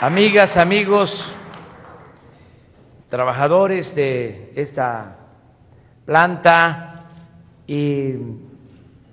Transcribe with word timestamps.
amigas, 0.00 0.56
amigos, 0.56 1.30
trabajadores 3.10 3.94
de 3.94 4.50
esta 4.56 5.18
planta 6.06 7.04
y 7.66 8.14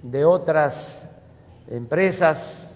de 0.01 0.23
otras 0.23 1.09
empresas, 1.69 2.73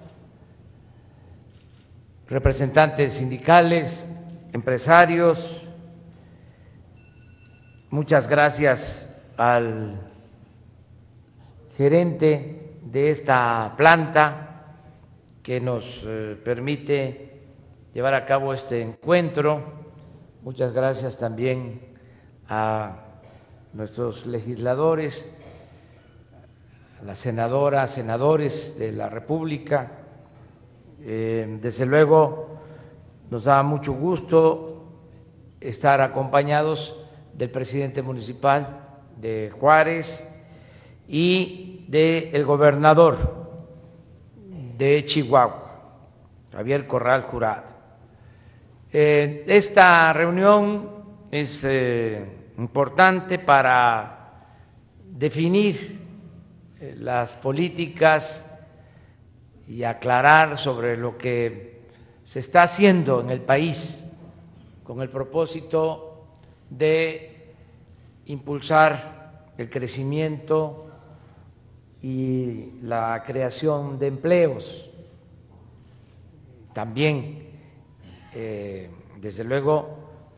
representantes 2.28 3.14
sindicales, 3.14 4.12
empresarios, 4.52 5.62
muchas 7.90 8.28
gracias 8.28 9.24
al 9.38 9.96
gerente 11.78 12.76
de 12.84 13.12
esta 13.12 13.74
planta 13.78 14.66
que 15.42 15.62
nos 15.62 16.04
eh, 16.06 16.38
permite 16.44 17.31
llevar 17.94 18.14
a 18.14 18.26
cabo 18.26 18.54
este 18.54 18.82
encuentro. 18.82 19.62
Muchas 20.44 20.74
gracias 20.74 21.18
también 21.18 21.82
a 22.48 22.98
nuestros 23.74 24.26
legisladores, 24.26 25.38
a 27.02 27.06
la 27.06 27.16
senadora, 27.16 27.88
senadores 27.88 28.78
de 28.80 28.92
la 28.92 29.10
República. 29.10 29.92
Eh, 31.02 31.58
desde 31.62 31.86
luego 31.86 32.60
nos 33.30 33.46
da 33.46 33.64
mucho 33.64 33.94
gusto 33.94 34.86
estar 35.60 36.02
acompañados 36.02 36.98
del 37.34 37.50
presidente 37.50 38.02
municipal 38.02 38.88
de 39.18 39.52
Juárez 39.60 40.28
y 41.08 41.86
del 41.88 42.46
gobernador 42.46 43.18
de 44.78 45.06
Chihuahua, 45.06 45.80
Javier 46.52 46.88
Corral 46.88 47.24
Jurado. 47.24 47.71
Eh, 48.94 49.46
esta 49.48 50.12
reunión 50.12 50.90
es 51.32 51.64
eh, 51.64 52.26
importante 52.58 53.40
para 53.40 54.50
definir 55.06 55.98
eh, 56.78 56.96
las 56.98 57.32
políticas 57.32 58.60
y 59.66 59.86
aclarar 59.86 60.58
sobre 60.58 60.98
lo 60.98 61.18
que 61.18 61.84
se 62.26 62.42
está 62.42 62.64
haciendo 62.64 63.22
en 63.22 63.30
el 63.30 63.40
país 63.40 64.12
con 64.84 65.02
el 65.02 65.10
propósito 65.10 66.26
de 66.70 67.54
impulsar 68.26 69.52
el 69.58 69.70
crecimiento 69.70 70.90
y 72.02 72.72
la 72.82 73.24
creación 73.26 73.98
de 73.98 74.08
empleos. 74.08 74.90
También, 76.74 77.51
eh, 78.34 78.90
desde 79.20 79.44
luego, 79.44 79.98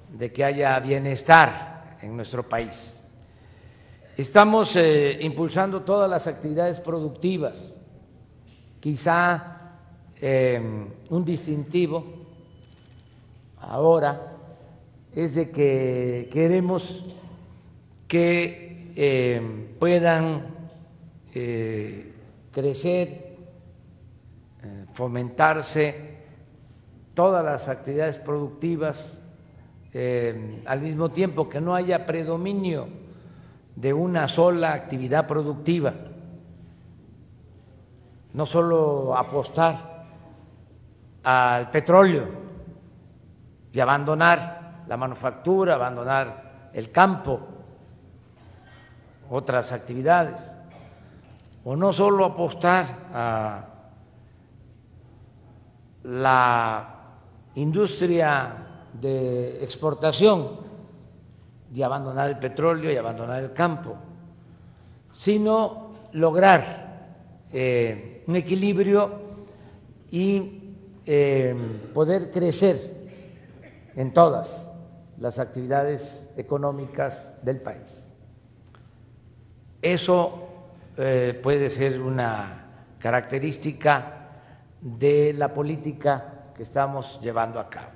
de 0.10 0.32
que 0.32 0.44
haya 0.44 0.80
bienestar 0.80 1.98
en 2.02 2.16
nuestro 2.16 2.48
país. 2.48 3.04
Estamos 4.18 4.76
eh, 4.76 5.18
impulsando 5.22 5.82
todas 5.82 6.10
las 6.10 6.28
actividades 6.28 6.80
productivas. 6.80 7.78
Quizá 8.80 9.76
eh, 10.20 10.62
un 11.10 11.26
distintivo 11.26 12.04
ahora 13.58 14.38
es 15.14 15.36
de 15.36 15.52
que 15.52 16.30
queremos 16.32 17.06
que 18.08 19.76
puedan 19.80 20.54
crecer, 22.52 23.38
fomentarse 24.94 26.13
todas 27.14 27.44
las 27.44 27.70
actividades 27.70 28.18
productivas 28.20 29.20
eh, 29.94 30.64
al 30.66 30.82
mismo 30.82 31.10
tiempo 31.10 31.48
que 31.50 31.62
no 31.62 31.76
haya 31.76 32.06
predominio 32.06 32.88
de 33.76 33.94
una 33.94 34.28
sola 34.28 34.74
actividad 34.74 35.28
productiva, 35.28 35.94
no 38.34 38.46
solo 38.46 39.16
apostar 39.16 40.06
al 41.24 41.70
petróleo 41.70 42.28
y 43.72 43.80
abandonar 43.80 44.84
la 44.88 44.98
manufactura, 44.98 45.76
abandonar 45.76 46.70
el 46.74 46.92
campo, 46.92 47.40
otras 49.30 49.72
actividades 49.72 50.52
o 51.64 51.76
no 51.76 51.94
solo 51.94 52.26
apostar 52.26 52.86
a 53.14 53.66
la 56.04 56.93
industria 57.56 58.56
de 58.94 59.64
exportación 59.64 60.60
y 61.74 61.82
abandonar 61.82 62.30
el 62.30 62.38
petróleo 62.38 62.92
y 62.92 62.98
abandonar 62.98 63.44
el 63.44 63.54
campo, 63.54 63.96
sino 65.12 65.94
lograr 66.14 66.84
eh, 67.52 68.24
un 68.28 68.36
equilibrio 68.36 69.12
y 70.12 70.76
eh, 71.06 71.56
poder 71.94 72.30
crecer 72.30 72.78
en 73.96 74.14
todas 74.14 74.72
las 75.20 75.40
actividades 75.40 76.34
económicas 76.38 77.40
del 77.44 77.62
país. 77.62 78.12
Eso 79.82 80.48
eh, 80.98 81.40
puede 81.42 81.70
ser 81.70 82.02
una 82.02 82.68
característica 83.00 84.30
de 84.80 85.34
la 85.34 85.54
política 85.54 86.33
que 86.56 86.64
estamos 86.64 87.20
llevando 87.22 87.60
a 87.60 87.70
cabo. 87.70 87.92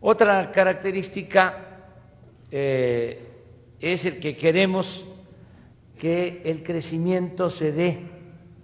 Otra 0.00 0.50
característica 0.50 1.58
eh, 2.50 3.30
es 3.80 4.04
el 4.06 4.20
que 4.20 4.36
queremos 4.36 5.04
que 5.98 6.42
el 6.44 6.62
crecimiento 6.62 7.50
se 7.50 7.72
dé 7.72 8.00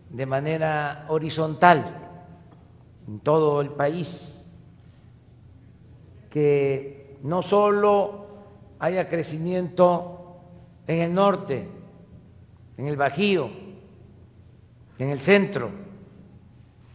de 0.09 0.27
manera 0.27 1.05
horizontal 1.09 2.03
en 3.07 3.21
todo 3.21 3.61
el 3.61 3.71
país, 3.71 4.47
que 6.31 7.19
no 7.23 7.43
solo 7.43 8.27
haya 8.79 9.09
crecimiento 9.09 10.39
en 10.87 11.01
el 11.01 11.15
norte, 11.15 11.69
en 12.79 12.89
el 12.89 12.97
Bajío, 12.97 13.51
en 14.99 15.11
el 15.11 15.21
centro, 15.21 15.86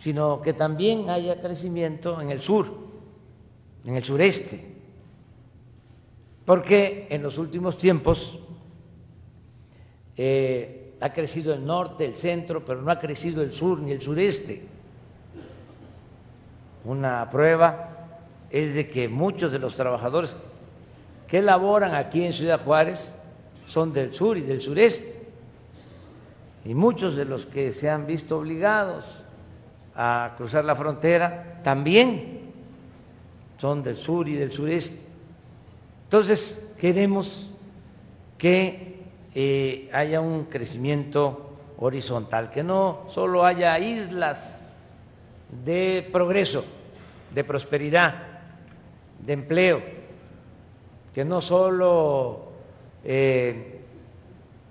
sino 0.02 0.42
que 0.42 0.54
también 0.54 1.12
haya 1.12 1.40
crecimiento 1.40 2.20
en 2.20 2.32
el 2.32 2.42
sur, 2.42 2.66
en 3.86 3.96
el 3.96 4.04
sureste, 4.04 4.66
porque 6.44 7.06
en 7.12 7.22
los 7.22 7.38
últimos 7.38 7.78
tiempos 7.78 8.40
eh, 10.18 10.96
ha 11.00 11.14
crecido 11.14 11.54
el 11.54 11.64
norte, 11.64 12.04
el 12.06 12.18
centro, 12.18 12.66
pero 12.66 12.82
no 12.82 12.90
ha 12.90 12.98
crecido 12.98 13.44
el 13.44 13.54
sur 13.54 13.80
ni 13.80 13.92
el 13.92 14.02
sureste. 14.02 14.64
Una 16.84 17.30
prueba 17.30 18.18
es 18.50 18.74
de 18.74 18.88
que 18.88 19.08
muchos 19.08 19.52
de 19.52 19.60
los 19.60 19.76
trabajadores 19.76 20.36
que 21.28 21.44
laboran 21.44 21.94
aquí 21.94 22.24
en 22.26 22.34
Ciudad 22.34 22.64
Juárez 22.64 23.22
son 23.68 23.94
del 23.94 24.16
sur 24.16 24.36
y 24.36 24.42
del 24.42 24.62
sureste 24.62 25.28
y 26.66 26.74
muchos 26.74 27.16
de 27.16 27.26
los 27.26 27.46
que 27.46 27.72
se 27.72 27.88
han 27.88 28.08
visto 28.08 28.40
obligados 28.40 29.22
a 29.96 30.34
cruzar 30.38 30.66
la 30.66 30.76
frontera 30.76 31.60
también 31.64 32.42
son 33.58 33.84
del 33.84 33.98
sur 33.98 34.28
y 34.28 34.36
del 34.36 34.52
sureste. 34.52 35.12
Entonces, 36.06 36.76
queremos 36.80 37.52
que 38.38 39.04
eh, 39.36 39.90
haya 39.94 40.20
un 40.20 40.46
crecimiento 40.46 41.52
horizontal, 41.78 42.50
que 42.50 42.64
no 42.64 43.06
solo 43.08 43.46
haya 43.46 43.78
islas 43.80 44.74
de 45.64 46.08
progreso, 46.12 46.66
de 47.34 47.44
prosperidad, 47.44 48.16
de 49.20 49.34
empleo, 49.34 49.82
que 51.14 51.24
no 51.24 51.42
solo 51.42 52.52
eh, 53.04 53.82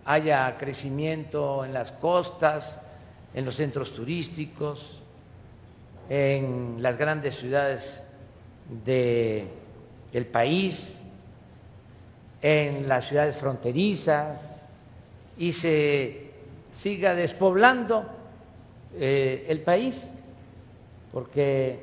haya 0.04 0.56
crecimiento 0.58 1.64
en 1.64 1.72
las 1.72 1.92
costas, 1.92 2.86
en 3.34 3.44
los 3.44 3.54
centros 3.56 3.92
turísticos, 3.92 5.00
en 6.10 6.82
las 6.82 6.98
grandes 6.98 7.36
ciudades 7.36 8.04
del 8.84 9.46
país, 10.30 11.04
en 12.42 12.88
las 12.88 13.06
ciudades 13.06 13.38
fronterizas 13.38 14.60
y 15.38 15.52
se 15.52 16.30
siga 16.72 17.14
despoblando 17.14 18.04
eh, 18.98 19.46
el 19.48 19.60
país, 19.60 20.10
porque 21.12 21.78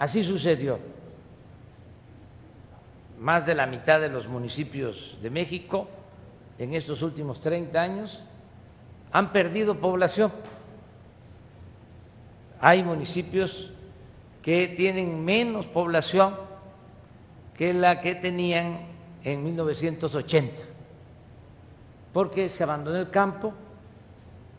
así 0.00 0.24
sucedió. 0.24 0.80
Más 3.20 3.46
de 3.46 3.54
la 3.54 3.66
mitad 3.66 4.00
de 4.00 4.08
los 4.08 4.26
municipios 4.26 5.16
de 5.22 5.30
México 5.30 5.88
en 6.58 6.74
estos 6.74 7.02
últimos 7.02 7.40
30 7.40 7.80
años 7.80 8.24
han 9.12 9.32
perdido 9.32 9.78
población. 9.78 10.32
Hay 12.60 12.82
municipios 12.82 13.70
que 14.42 14.68
tienen 14.68 15.24
menos 15.24 15.66
población 15.66 16.34
que 17.56 17.74
la 17.74 18.00
que 18.00 18.14
tenían 18.14 18.80
en 19.24 19.44
1980, 19.44 20.62
porque 22.12 22.48
se 22.48 22.62
abandonó 22.62 22.96
el 22.96 23.10
campo 23.10 23.52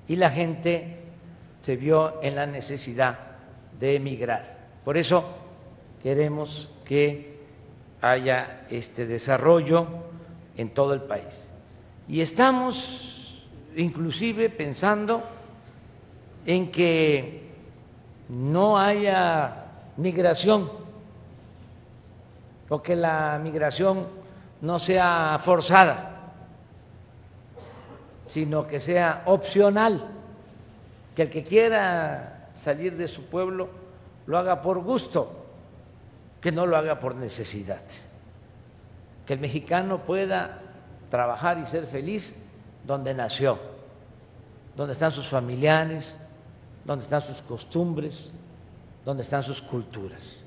y 0.07 0.15
la 0.15 0.29
gente 0.29 0.97
se 1.61 1.75
vio 1.75 2.21
en 2.21 2.35
la 2.35 2.45
necesidad 2.45 3.19
de 3.79 3.95
emigrar. 3.95 4.57
Por 4.83 4.97
eso 4.97 5.23
queremos 6.01 6.69
que 6.85 7.39
haya 8.01 8.65
este 8.69 9.05
desarrollo 9.05 9.87
en 10.55 10.69
todo 10.69 10.93
el 10.93 11.01
país. 11.01 11.47
Y 12.07 12.21
estamos 12.21 13.45
inclusive 13.75 14.49
pensando 14.49 15.23
en 16.45 16.71
que 16.71 17.48
no 18.29 18.77
haya 18.77 19.65
migración 19.97 20.69
o 22.69 22.81
que 22.81 22.95
la 22.95 23.39
migración 23.41 24.05
no 24.61 24.77
sea 24.77 25.39
forzada, 25.41 26.31
sino 28.27 28.67
que 28.67 28.79
sea 28.79 29.23
opcional, 29.25 30.05
que 31.15 31.23
el 31.23 31.29
que 31.29 31.43
quiera 31.43 32.49
salir 32.61 32.95
de 32.95 33.07
su 33.07 33.25
pueblo 33.25 33.69
lo 34.27 34.37
haga 34.37 34.61
por 34.61 34.79
gusto, 34.79 35.45
que 36.39 36.51
no 36.51 36.67
lo 36.67 36.77
haga 36.77 36.99
por 36.99 37.15
necesidad, 37.15 37.81
que 39.25 39.33
el 39.33 39.39
mexicano 39.39 40.05
pueda 40.05 40.61
trabajar 41.09 41.57
y 41.57 41.65
ser 41.65 41.87
feliz 41.87 42.43
donde 42.85 43.15
nació, 43.15 43.57
donde 44.75 44.93
están 44.93 45.11
sus 45.11 45.27
familiares, 45.27 46.19
donde 46.85 47.03
están 47.03 47.21
sus 47.21 47.41
costumbres, 47.41 48.31
donde 49.05 49.23
están 49.23 49.43
sus 49.43 49.61
culturas. 49.61 50.37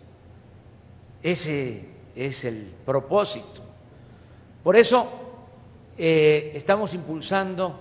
Ese 1.23 1.88
es 2.14 2.44
el 2.44 2.73
propósito. 2.84 3.62
Por 4.62 4.76
eso 4.76 5.08
eh, 5.96 6.52
estamos 6.55 6.94
impulsando 6.94 7.76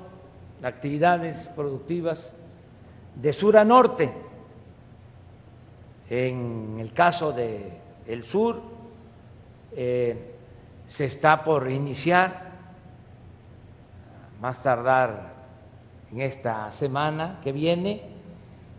actividades 0.64 1.48
productivas 1.56 2.36
de 3.16 3.34
sur 3.34 3.58
a 3.58 3.66
norte. 3.66 4.12
En 6.10 6.78
el 6.80 6.92
caso 6.94 7.32
del 7.32 7.72
el 8.06 8.26
sur, 8.26 8.62
eh, 9.74 10.36
se 10.88 11.06
está 11.06 11.44
por 11.44 11.70
iniciar, 11.72 12.52
más 14.42 14.62
tardar 14.62 15.34
en 16.12 16.22
esta 16.22 16.72
semana 16.72 17.40
que 17.42 17.52
viene, 17.52 18.11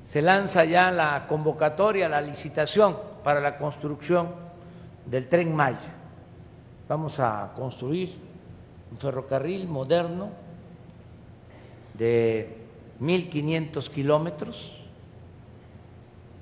se 0.05 0.23
lanza 0.23 0.65
ya 0.65 0.91
la 0.91 1.27
convocatoria, 1.29 2.09
la 2.09 2.21
licitación 2.21 2.97
para 3.23 3.41
la 3.41 3.57
construcción 3.57 4.29
del 5.07 5.29
tren 5.29 5.55
Maya. 5.55 5.79
Vamos 6.89 7.21
a 7.21 7.53
construir 7.55 8.15
un 8.91 8.99
ferrocarril 8.99 9.69
moderno 9.69 10.31
de 11.95 12.57
1.500 13.01 13.89
kilómetros, 13.91 14.79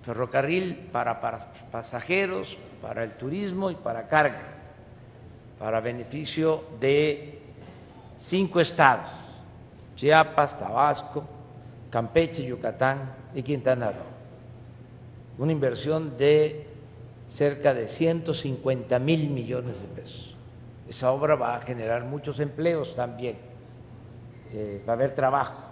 ferrocarril 0.05 0.75
para, 0.93 1.21
para 1.21 1.39
pasajeros, 1.71 2.59
para 2.83 3.05
el 3.05 3.13
turismo 3.13 3.71
y 3.71 3.75
para 3.75 4.09
carga, 4.09 4.43
para 5.59 5.81
beneficio 5.81 6.65
de 6.81 7.43
cinco 8.19 8.61
estados, 8.61 9.11
Chiapas, 9.97 10.59
Tabasco, 10.59 11.25
Campeche, 11.91 12.45
Yucatán 12.45 13.13
y 13.35 13.43
Quintana 13.43 13.91
Roo. 13.91 14.05
Una 15.39 15.53
inversión 15.53 16.17
de 16.17 16.67
cerca 17.29 17.75
de 17.75 17.89
150 17.89 18.99
mil 18.99 19.31
millones 19.31 19.81
de 19.81 19.89
pesos. 19.89 20.37
Esa 20.89 21.13
obra 21.13 21.37
va 21.37 21.57
a 21.57 21.61
generar 21.61 22.05
muchos 22.05 22.41
empleos 22.41 22.95
también, 22.97 23.37
eh, 24.53 24.83
va 24.89 24.93
a 24.93 24.97
haber 24.97 25.15
trabajo. 25.15 25.63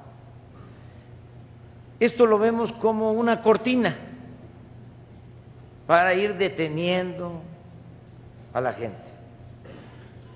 Esto 1.99 2.27
lo 2.27 2.39
vemos 2.39 2.73
como 2.73 3.13
una 3.13 3.43
cortina 3.43 3.97
para 5.87 6.15
ir 6.15 6.37
deteniendo 6.37 7.41
a 8.53 8.61
la 8.61 8.73
gente. 8.73 9.11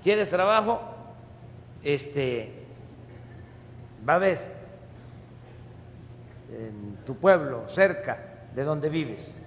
¿Quieres 0.03 0.29
trabajo? 0.29 0.81
Este 1.81 2.51
va 4.07 4.13
a 4.13 4.15
haber 4.17 4.52
en 6.53 6.97
tu 7.05 7.15
pueblo, 7.15 7.67
cerca 7.67 8.47
de 8.53 8.63
donde 8.63 8.89
vives. 8.89 9.43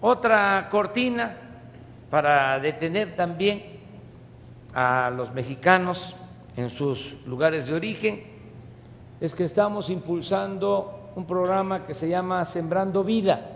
Otra 0.00 0.68
cortina 0.70 1.36
para 2.10 2.58
detener 2.60 3.16
también 3.16 3.62
a 4.74 5.10
los 5.14 5.32
mexicanos 5.32 6.16
en 6.56 6.70
sus 6.70 7.16
lugares 7.26 7.66
de 7.66 7.74
origen 7.74 8.22
es 9.20 9.34
que 9.34 9.44
estamos 9.44 9.90
impulsando 9.90 11.12
un 11.16 11.26
programa 11.26 11.84
que 11.86 11.94
se 11.94 12.08
llama 12.08 12.44
Sembrando 12.44 13.04
Vida 13.04 13.54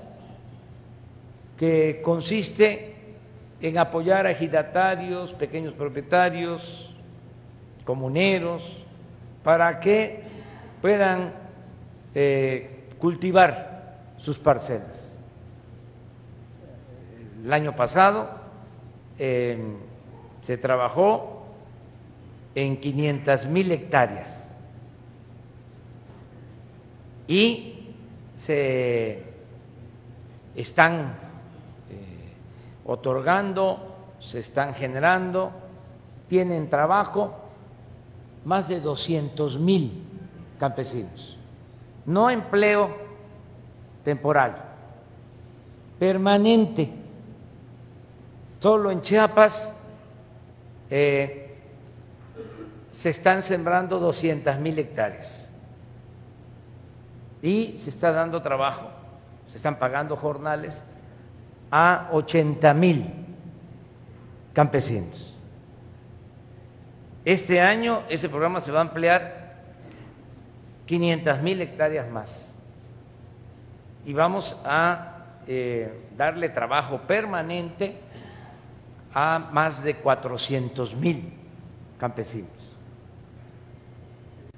que 1.59 2.01
consiste 2.03 2.95
en 3.61 3.77
apoyar 3.77 4.27
a 4.27 4.31
ejidatarios, 4.31 5.33
pequeños 5.33 5.73
propietarios, 5.73 6.95
comuneros, 7.85 8.85
para 9.43 9.81
que 9.81 10.23
puedan 10.81 11.33
eh, 12.15 12.89
cultivar 12.99 13.97
sus 14.17 14.39
parcelas. 14.39 15.19
El 17.45 17.53
año 17.53 17.75
pasado 17.77 18.29
em, 19.19 19.77
se 20.41 20.59
trabajó 20.59 21.45
en 22.55 22.81
500 22.81 23.47
mil 23.47 23.71
hectáreas 23.71 24.57
y 27.29 27.95
se 28.35 29.23
están 30.57 31.15
otorgando, 32.89 33.79
se 34.19 34.39
están 34.39 34.75
generando, 34.75 35.53
tienen 36.27 36.71
trabajo 36.71 37.35
más 38.47 38.67
de 38.69 38.81
200 38.81 39.59
mil 39.59 40.08
campesinos. 40.59 41.39
No 42.05 42.31
empleo 42.31 42.97
temporal, 44.05 44.57
permanente. 45.99 46.93
Solo 48.59 48.91
en 48.91 49.01
Chiapas 49.01 49.73
eh, 50.91 51.57
se 52.91 53.11
están 53.11 53.43
sembrando 53.43 53.99
200 53.99 54.59
mil 54.59 54.79
hectáreas 54.79 55.51
y 57.41 57.77
se 57.79 57.91
está 57.91 58.11
dando 58.13 58.43
trabajo, 58.43 58.91
se 59.47 59.59
están 59.59 59.79
pagando 59.79 60.17
jornales 60.17 60.83
a 61.71 62.09
80 62.13 62.75
mil 62.75 63.13
campesinos. 64.53 65.37
Este 67.25 67.61
año 67.61 68.03
ese 68.09 68.29
programa 68.29 68.61
se 68.61 68.73
va 68.73 68.79
a 68.79 68.83
ampliar 68.83 69.48
500 70.89 71.43
mil 71.43 71.61
hectáreas 71.61 72.11
más 72.11 72.59
y 74.07 74.15
vamos 74.15 74.59
a 74.65 75.17
eh, 75.47 76.09
darle 76.17 76.49
trabajo 76.49 76.99
permanente 77.03 78.01
a 79.13 79.51
más 79.53 79.83
de 79.83 79.97
400 79.97 80.97
mil 80.97 81.31
campesinos. 81.99 82.79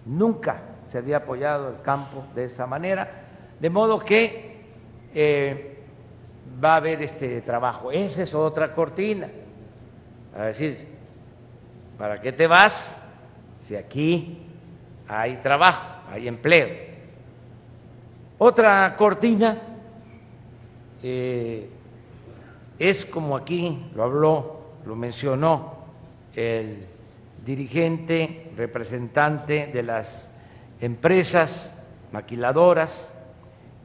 Nunca 0.04 0.62
se 0.86 0.98
había 0.98 1.18
apoyado 1.18 1.68
el 1.68 1.82
campo 1.82 2.24
de 2.34 2.44
esa 2.44 2.64
manera, 2.66 3.10
de 3.58 3.70
modo 3.70 3.98
que 3.98 4.66
eh, 5.14 5.82
va 6.62 6.74
a 6.74 6.76
haber 6.76 7.02
este 7.02 7.40
trabajo. 7.40 7.90
Esa 7.90 8.22
es 8.22 8.34
otra 8.34 8.72
cortina. 8.72 9.28
A 10.36 10.44
decir, 10.44 10.86
¿para 11.98 12.20
qué 12.20 12.32
te 12.32 12.46
vas 12.46 13.00
si 13.58 13.74
aquí 13.74 14.46
hay 15.08 15.36
trabajo, 15.38 15.84
hay 16.10 16.28
empleo? 16.28 16.68
Otra 18.38 18.96
cortina 18.96 19.58
eh, 21.02 21.68
es 22.78 23.04
como 23.04 23.36
aquí 23.36 23.90
lo 23.94 24.02
habló, 24.02 24.60
lo 24.86 24.96
mencionó 24.96 25.74
el 26.34 26.86
dirigente, 27.44 28.50
representante 28.56 29.66
de 29.66 29.82
las 29.82 30.34
empresas 30.80 31.82
maquiladoras, 32.12 33.14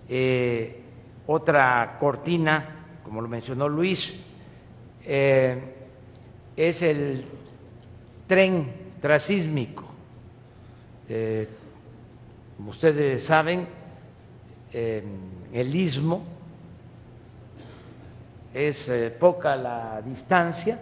eh, 0.07 0.81
otra 1.27 1.97
cortina, 1.99 2.85
como 3.03 3.21
lo 3.21 3.27
mencionó 3.27 3.67
Luis, 3.67 4.21
eh, 5.03 5.61
es 6.55 6.81
el 6.81 7.25
tren 8.27 8.71
trasísmico. 9.01 9.83
Como 12.57 12.69
ustedes 12.69 13.23
saben, 13.23 13.67
el 14.71 15.75
istmo 15.75 16.35
es 18.55 18.87
eh, 18.87 19.11
poca 19.11 19.57
la 19.57 20.01
distancia 20.01 20.79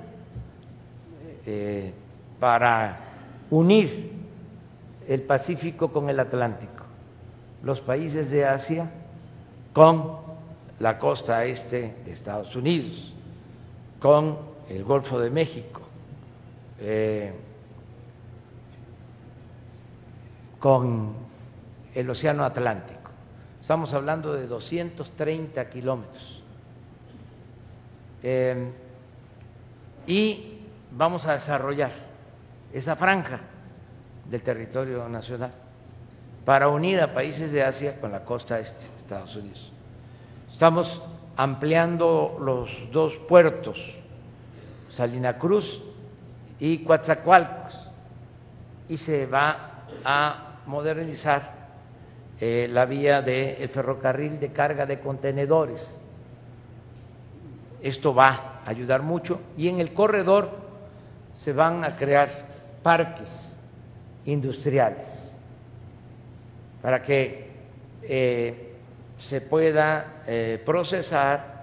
eh, 1.44 1.92
para 2.40 3.00
unir 3.50 4.12
el 5.08 5.22
Pacífico 5.24 5.92
con 5.92 6.08
el 6.08 6.20
Atlántico, 6.20 6.84
los 7.64 7.82
países 7.82 8.30
de 8.30 8.46
Asia 8.46 8.90
con 9.74 10.18
la 10.80 11.00
costa 11.00 11.46
este 11.46 11.96
de 12.06 12.12
Estados 12.12 12.56
Unidos, 12.56 13.16
con 14.00 14.38
el 14.70 14.84
Golfo 14.84 15.20
de 15.20 15.32
México, 15.32 15.82
eh, 16.80 17.34
con 20.60 21.23
el 21.94 22.10
Océano 22.10 22.44
Atlántico. 22.44 23.12
Estamos 23.62 23.94
hablando 23.94 24.34
de 24.34 24.48
230 24.48 25.70
kilómetros. 25.70 26.44
Eh, 28.22 28.72
y 30.08 30.60
vamos 30.92 31.26
a 31.26 31.34
desarrollar 31.34 31.92
esa 32.74 32.96
franja 32.96 33.40
del 34.30 34.42
territorio 34.42 35.08
nacional 35.08 35.52
para 36.46 36.68
unir 36.68 37.00
a 37.00 37.14
países 37.14 37.52
de 37.52 37.64
Asia 37.64 38.00
con 38.00 38.12
la 38.12 38.24
costa 38.26 38.60
este 38.60 38.88
de 38.88 38.98
Estados 38.98 39.36
Unidos. 39.36 39.72
Estamos 40.52 41.02
ampliando 41.38 42.38
los 42.40 42.92
dos 42.92 43.18
puertos, 43.18 43.96
Salina 44.92 45.38
Cruz 45.38 45.82
y 46.60 46.84
Coatzacoalcos, 46.84 47.92
y 48.90 48.98
se 48.98 49.26
va 49.26 49.86
a 50.04 50.60
modernizar 50.66 51.63
eh, 52.46 52.68
la 52.68 52.86
vía 52.86 53.22
del 53.22 53.70
ferrocarril 53.70 54.38
de 54.38 54.52
carga 54.52 54.86
de 54.86 55.00
contenedores. 55.00 55.98
Esto 57.82 58.14
va 58.14 58.60
a 58.66 58.70
ayudar 58.70 59.02
mucho 59.02 59.40
y 59.58 59.70
en 59.70 59.80
el 59.80 59.94
corredor 59.94 60.50
se 61.34 61.54
van 61.54 61.86
a 61.86 61.96
crear 61.96 62.28
parques 62.84 63.58
industriales 64.26 65.38
para 66.82 67.02
que 67.02 67.48
eh, 68.02 68.74
se 69.18 69.40
pueda 69.40 70.24
eh, 70.28 70.62
procesar 70.66 71.54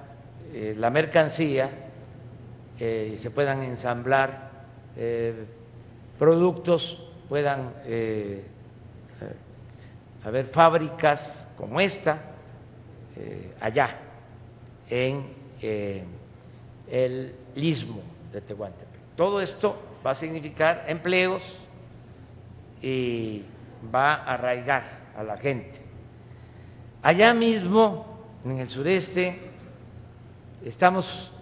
la 0.54 0.88
mercancía 0.88 1.70
y 2.80 3.16
se 3.18 3.30
puedan 3.30 3.62
ensamblar 3.62 4.50
productos, 6.18 7.12
puedan 7.28 7.72
haber 10.24 10.46
fábricas 10.46 11.48
como 11.56 11.80
esta 11.80 12.18
eh, 13.16 13.54
allá 13.60 13.98
en 14.88 15.24
eh, 15.62 16.04
el 16.90 17.34
istmo 17.54 18.00
de 18.32 18.40
Tehuantepec. 18.40 19.00
Todo 19.16 19.40
esto 19.40 19.76
va 20.04 20.12
a 20.12 20.14
significar 20.14 20.84
empleos 20.88 21.42
y 22.82 23.44
va 23.94 24.14
a 24.14 24.34
arraigar 24.34 24.84
a 25.16 25.22
la 25.22 25.36
gente. 25.36 25.80
Allá 27.02 27.32
mismo, 27.34 28.06
en 28.44 28.58
el 28.58 28.68
sureste, 28.68 29.38
estamos 30.64 31.32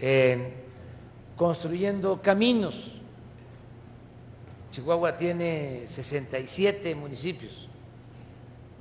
eh, 0.00 0.52
construyendo 1.36 2.20
caminos. 2.22 3.00
Chihuahua 4.72 5.16
tiene 5.16 5.82
67 5.86 6.94
municipios 6.94 7.69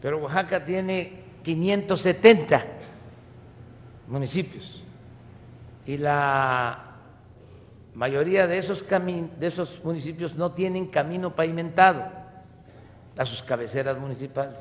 pero 0.01 0.17
Oaxaca 0.19 0.63
tiene 0.63 1.23
570 1.43 2.65
municipios 4.07 4.83
y 5.85 5.97
la 5.97 6.95
mayoría 7.93 8.47
de 8.47 8.57
esos, 8.57 8.85
de 8.87 9.47
esos 9.47 9.83
municipios 9.83 10.35
no 10.35 10.51
tienen 10.51 10.87
camino 10.87 11.35
pavimentado 11.35 12.05
a 13.17 13.25
sus 13.25 13.43
cabeceras 13.43 13.99
municipales. 13.99 14.59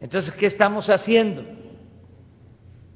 Entonces, 0.00 0.32
¿qué 0.32 0.46
estamos 0.46 0.90
haciendo? 0.90 1.44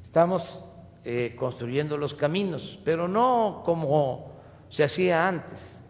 Estamos 0.02 0.64
eh, 1.04 1.34
construyendo 1.38 1.96
los 1.96 2.14
caminos, 2.14 2.78
pero 2.84 3.08
no 3.08 3.62
como 3.64 4.32
se 4.68 4.84
hacía 4.84 5.28
antes, 5.28 5.80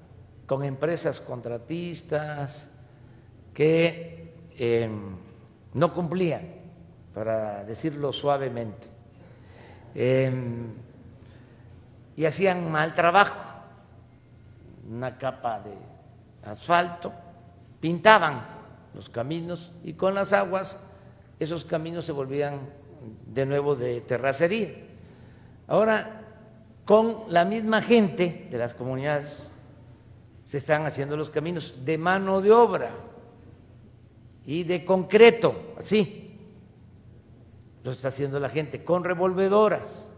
con 0.47 0.65
empresas 0.65 1.21
contratistas 1.21 2.75
que 3.55 4.22
em, 4.59 5.17
no 5.75 5.93
cumplían, 5.95 6.43
para 7.15 7.65
decirlo 7.65 8.13
suavemente, 8.13 8.89
em, 9.95 10.73
y 12.17 12.25
hacían 12.25 12.71
mal 12.71 12.95
trabajo, 12.95 13.37
una 14.91 15.17
capa 15.17 15.61
de 15.61 15.75
asfalto, 16.51 17.13
pintaban 17.81 18.43
los 18.95 19.09
caminos 19.09 19.73
y 19.85 19.95
con 19.95 20.15
las 20.15 20.33
aguas 20.33 20.87
esos 21.39 21.65
caminos 21.65 22.05
se 22.05 22.13
volvían 22.13 22.61
de 23.27 23.47
nuevo 23.47 23.75
de 23.75 24.01
terracería. 24.03 24.71
Ahora, 25.67 26.21
con 26.85 27.25
la 27.29 27.45
misma 27.45 27.83
gente 27.83 28.49
de 28.51 28.59
las 28.59 28.75
comunidades, 28.75 29.51
se 30.45 30.59
están 30.59 30.87
haciendo 30.87 31.17
los 31.17 31.31
caminos 31.31 31.85
de 31.85 31.99
mano 31.99 32.41
de 32.41 32.53
obra 32.53 32.91
y 34.47 34.65
de 34.65 34.85
concreto, 34.85 35.75
así. 35.79 36.39
Lo 37.85 37.91
está 37.93 38.09
haciendo 38.09 38.39
la 38.39 38.49
gente, 38.49 38.85
con 38.85 39.05
revolvedoras. 39.05 40.11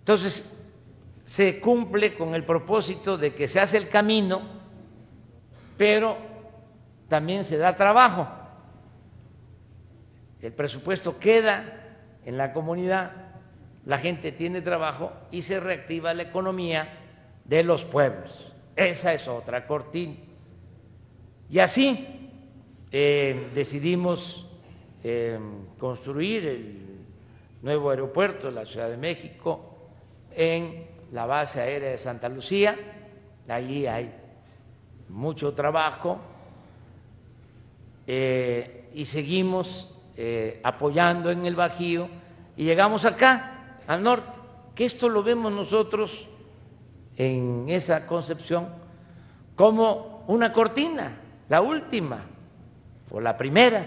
Entonces, 0.00 0.58
se 1.24 1.60
cumple 1.60 2.14
con 2.14 2.34
el 2.34 2.44
propósito 2.44 3.16
de 3.16 3.34
que 3.34 3.48
se 3.48 3.60
hace 3.60 3.76
el 3.76 3.88
camino, 3.88 4.40
pero 5.76 6.16
también 7.08 7.44
se 7.44 7.58
da 7.58 7.76
trabajo. 7.76 8.28
El 10.40 10.52
presupuesto 10.52 11.18
queda 11.18 11.98
en 12.24 12.36
la 12.36 12.52
comunidad, 12.52 13.12
la 13.86 13.98
gente 13.98 14.32
tiene 14.32 14.60
trabajo 14.60 15.12
y 15.30 15.42
se 15.42 15.60
reactiva 15.60 16.14
la 16.14 16.24
economía 16.24 16.88
de 17.44 17.62
los 17.62 17.84
pueblos. 17.84 18.52
Esa 18.74 19.12
es 19.12 19.28
otra 19.28 19.66
cortina. 19.66 20.14
Y 21.48 21.58
así 21.58 22.21
eh, 22.94 23.48
decidimos 23.54 24.46
eh, 25.02 25.38
construir 25.78 26.46
el 26.46 26.78
nuevo 27.62 27.88
aeropuerto 27.88 28.48
de 28.48 28.52
la 28.52 28.66
Ciudad 28.66 28.90
de 28.90 28.98
México 28.98 29.88
en 30.30 30.86
la 31.10 31.24
base 31.24 31.62
aérea 31.62 31.92
de 31.92 31.96
Santa 31.96 32.28
Lucía. 32.28 32.76
Allí 33.48 33.86
hay 33.86 34.12
mucho 35.08 35.54
trabajo 35.54 36.20
eh, 38.06 38.90
y 38.92 39.06
seguimos 39.06 39.88
apoyando 40.62 41.30
en 41.30 41.46
el 41.46 41.56
Bajío 41.56 42.06
y 42.54 42.64
llegamos 42.64 43.06
acá, 43.06 43.78
al 43.86 44.02
norte, 44.02 44.38
que 44.74 44.84
esto 44.84 45.08
lo 45.08 45.22
vemos 45.22 45.50
nosotros 45.50 46.28
en 47.16 47.64
esa 47.68 48.06
concepción 48.06 48.68
como 49.56 50.24
una 50.28 50.52
cortina, 50.52 51.18
la 51.48 51.62
última 51.62 52.26
o 53.12 53.20
la 53.20 53.36
primera, 53.36 53.86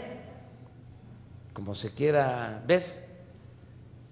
como 1.52 1.74
se 1.74 1.94
quiera 1.94 2.62
ver, 2.66 2.84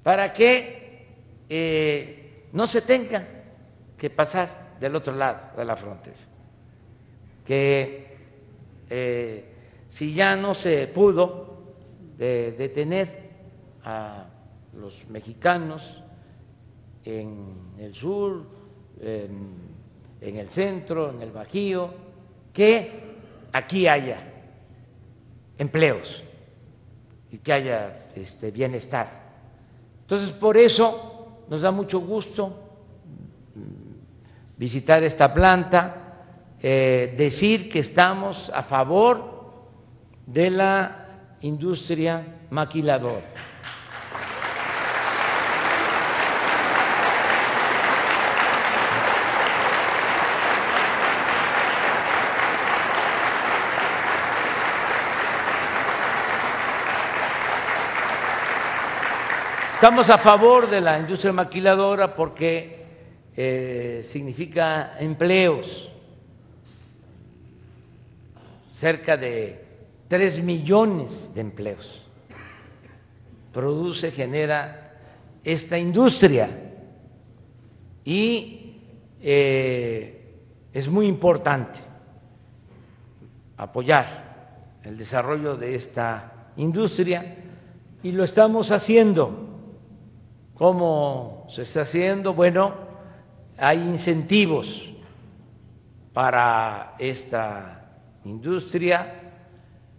para 0.01 0.33
que 0.33 1.07
eh, 1.47 2.47
no 2.51 2.65
se 2.65 2.81
tenga 2.81 3.25
que 3.97 4.09
pasar 4.09 4.75
del 4.79 4.95
otro 4.95 5.15
lado 5.15 5.55
de 5.55 5.65
la 5.65 5.75
frontera, 5.75 6.17
que 7.45 8.17
eh, 8.89 9.45
si 9.87 10.15
ya 10.15 10.35
no 10.35 10.53
se 10.55 10.87
pudo 10.87 11.53
detener 12.17 13.29
a 13.83 14.25
los 14.77 15.09
mexicanos 15.09 16.01
en 17.03 17.73
el 17.77 17.93
sur, 17.93 18.45
en 19.01 20.37
el 20.37 20.49
centro, 20.49 21.09
en 21.09 21.21
el 21.21 21.31
Bajío, 21.31 21.93
que 22.53 22.91
aquí 23.51 23.87
haya 23.87 24.32
empleos 25.57 26.23
y 27.31 27.37
que 27.37 27.53
haya 27.53 27.93
este, 28.15 28.51
bienestar. 28.51 29.07
Entonces, 30.01 30.31
por 30.31 30.57
eso 30.57 31.43
nos 31.49 31.61
da 31.61 31.71
mucho 31.71 31.99
gusto 31.99 32.49
mm, 33.55 34.57
visitar 34.57 35.03
esta 35.03 35.33
planta, 35.33 35.95
eh, 36.61 37.13
decir 37.17 37.69
que 37.69 37.79
estamos 37.79 38.51
a 38.53 38.63
favor 38.63 39.51
de 40.25 40.49
la 40.49 41.07
industria 41.41 42.23
maquiladora. 42.49 43.52
Estamos 59.83 60.09
a 60.09 60.17
favor 60.17 60.69
de 60.69 60.79
la 60.79 60.97
industria 60.97 61.33
maquiladora 61.33 62.15
porque 62.15 62.85
eh, 63.35 63.99
significa 64.01 64.95
empleos, 64.97 65.91
cerca 68.71 69.17
de 69.17 69.61
3 70.07 70.41
millones 70.41 71.35
de 71.35 71.41
empleos. 71.41 72.05
Produce, 73.51 74.11
genera 74.11 74.93
esta 75.43 75.77
industria 75.77 76.49
y 78.05 78.77
eh, 79.19 80.37
es 80.71 80.87
muy 80.87 81.07
importante 81.07 81.79
apoyar 83.57 84.79
el 84.81 84.97
desarrollo 84.97 85.57
de 85.57 85.75
esta 85.75 86.51
industria 86.55 87.35
y 88.01 88.13
lo 88.13 88.23
estamos 88.23 88.71
haciendo. 88.71 89.52
¿Cómo 90.55 91.47
se 91.49 91.63
está 91.63 91.81
haciendo? 91.81 92.35
Bueno, 92.35 92.75
hay 93.57 93.79
incentivos 93.79 94.93
para 96.13 96.93
esta 96.99 97.89
industria, 98.23 99.15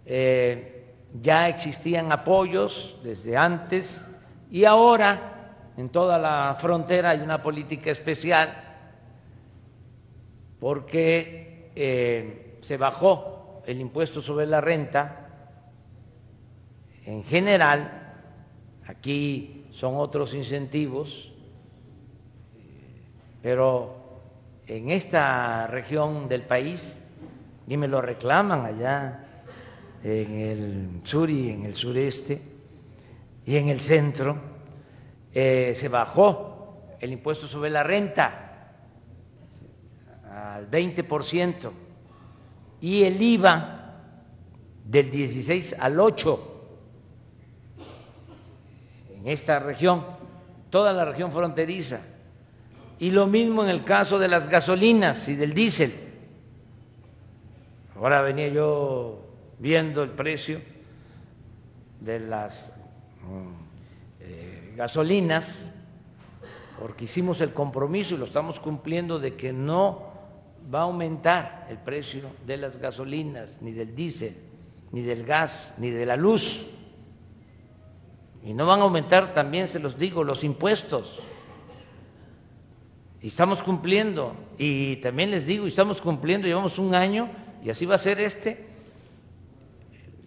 eh, 0.05 0.93
ya 1.21 1.49
existían 1.49 2.09
apoyos 2.11 2.99
desde 3.03 3.35
antes 3.35 4.07
y 4.49 4.63
ahora 4.63 5.55
en 5.75 5.89
toda 5.89 6.17
la 6.17 6.55
frontera 6.57 7.09
hay 7.09 7.19
una 7.19 7.41
política 7.41 7.91
especial 7.91 8.55
porque 10.59 11.71
eh, 11.75 12.57
se 12.61 12.77
bajó 12.77 13.61
el 13.65 13.81
impuesto 13.81 14.21
sobre 14.21 14.45
la 14.45 14.61
renta 14.61 15.27
en 17.05 17.23
general, 17.23 18.15
aquí 18.87 19.54
son 19.75 19.97
otros 19.97 20.33
incentivos, 20.33 21.33
pero 23.41 23.93
en 24.67 24.89
esta 24.89 25.67
región 25.67 26.29
del 26.29 26.43
país, 26.43 27.03
y 27.67 27.75
me 27.75 27.89
lo 27.89 27.99
reclaman 27.99 28.65
allá 28.65 29.25
en 30.01 30.31
el 30.31 31.01
sur 31.03 31.29
y 31.29 31.49
en 31.49 31.65
el 31.65 31.75
sureste 31.75 32.41
y 33.45 33.57
en 33.57 33.67
el 33.67 33.81
centro, 33.81 34.37
eh, 35.33 35.73
se 35.75 35.89
bajó 35.89 36.95
el 37.01 37.11
impuesto 37.11 37.45
sobre 37.45 37.69
la 37.69 37.83
renta 37.83 38.77
al 40.31 40.71
20% 40.71 41.71
y 42.79 43.03
el 43.03 43.21
IVA 43.21 43.99
del 44.85 45.11
16 45.11 45.75
al 45.81 45.99
8 45.99 46.54
en 49.25 49.31
esta 49.31 49.57
región, 49.57 50.05
toda 50.69 50.93
la 50.93 51.03
región 51.03 51.31
fronteriza. 51.31 52.05
Y 52.99 53.09
lo 53.09 53.25
mismo 53.25 53.63
en 53.63 53.69
el 53.69 53.83
caso 53.83 54.19
de 54.19 54.27
las 54.27 54.47
gasolinas 54.47 55.27
y 55.29 55.35
del 55.35 55.55
diésel. 55.55 55.91
Ahora 57.95 58.21
venía 58.21 58.47
yo 58.49 59.19
viendo 59.57 60.03
el 60.03 60.11
precio 60.11 60.61
de 62.01 62.19
las 62.19 62.73
mm, 63.23 64.21
eh, 64.21 64.73
gasolinas, 64.77 65.73
porque 66.79 67.05
hicimos 67.05 67.41
el 67.41 67.51
compromiso 67.51 68.13
y 68.13 68.19
lo 68.19 68.25
estamos 68.25 68.59
cumpliendo 68.59 69.17
de 69.17 69.33
que 69.33 69.51
no 69.51 70.13
va 70.71 70.81
a 70.81 70.83
aumentar 70.83 71.65
el 71.67 71.79
precio 71.79 72.29
de 72.45 72.57
las 72.57 72.77
gasolinas, 72.77 73.57
ni 73.59 73.71
del 73.71 73.95
diésel, 73.95 74.35
ni 74.91 75.01
del 75.01 75.25
gas, 75.25 75.77
ni 75.79 75.89
de 75.89 76.05
la 76.05 76.15
luz. 76.15 76.74
Y 78.45 78.53
no 78.53 78.67
van 78.67 78.79
a 78.79 78.83
aumentar 78.83 79.33
también, 79.33 79.67
se 79.67 79.79
los 79.79 79.97
digo, 79.97 80.23
los 80.23 80.43
impuestos. 80.43 81.19
Y 83.19 83.29
estamos 83.29 83.63
cumpliendo. 83.63 84.35
Y 84.59 84.97
también 84.97 85.31
les 85.31 85.47
digo, 85.47 85.65
estamos 85.65 85.99
cumpliendo, 85.99 86.47
llevamos 86.47 86.77
un 86.77 86.93
año 86.93 87.27
y 87.63 87.71
así 87.71 87.87
va 87.87 87.95
a 87.95 87.97
ser 87.97 88.21
este 88.21 88.67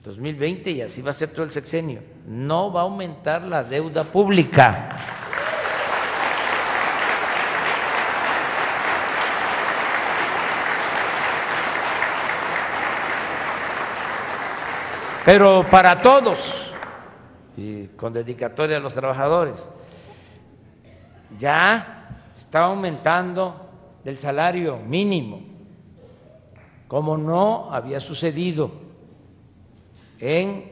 2020 0.02 0.72
y 0.72 0.80
así 0.80 1.00
va 1.00 1.12
a 1.12 1.14
ser 1.14 1.28
todo 1.28 1.44
el 1.44 1.52
sexenio. 1.52 2.00
No 2.26 2.72
va 2.72 2.80
a 2.80 2.84
aumentar 2.84 3.44
la 3.44 3.62
deuda 3.62 4.02
pública. 4.02 4.88
Pero 15.24 15.64
para 15.70 16.02
todos 16.02 16.67
y 17.58 17.88
con 17.96 18.12
dedicatoria 18.12 18.76
a 18.76 18.80
los 18.80 18.94
trabajadores. 18.94 19.68
Ya 21.36 22.22
está 22.34 22.60
aumentando 22.60 23.68
el 24.04 24.16
salario 24.16 24.78
mínimo, 24.78 25.42
como 26.86 27.18
no 27.18 27.74
había 27.74 27.98
sucedido 27.98 28.70
en 30.20 30.70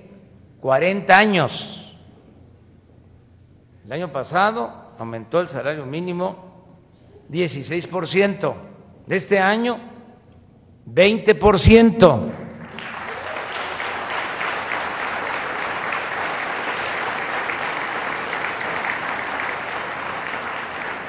40 0.61 1.19
años. 1.19 1.97
El 3.85 3.93
año 3.93 4.13
pasado 4.13 4.93
aumentó 4.97 5.41
el 5.41 5.49
salario 5.49 5.85
mínimo 5.85 6.37
16%, 7.29 8.55
de 9.09 9.17
este 9.17 9.41
año 9.41 9.81
20%. 10.89 12.46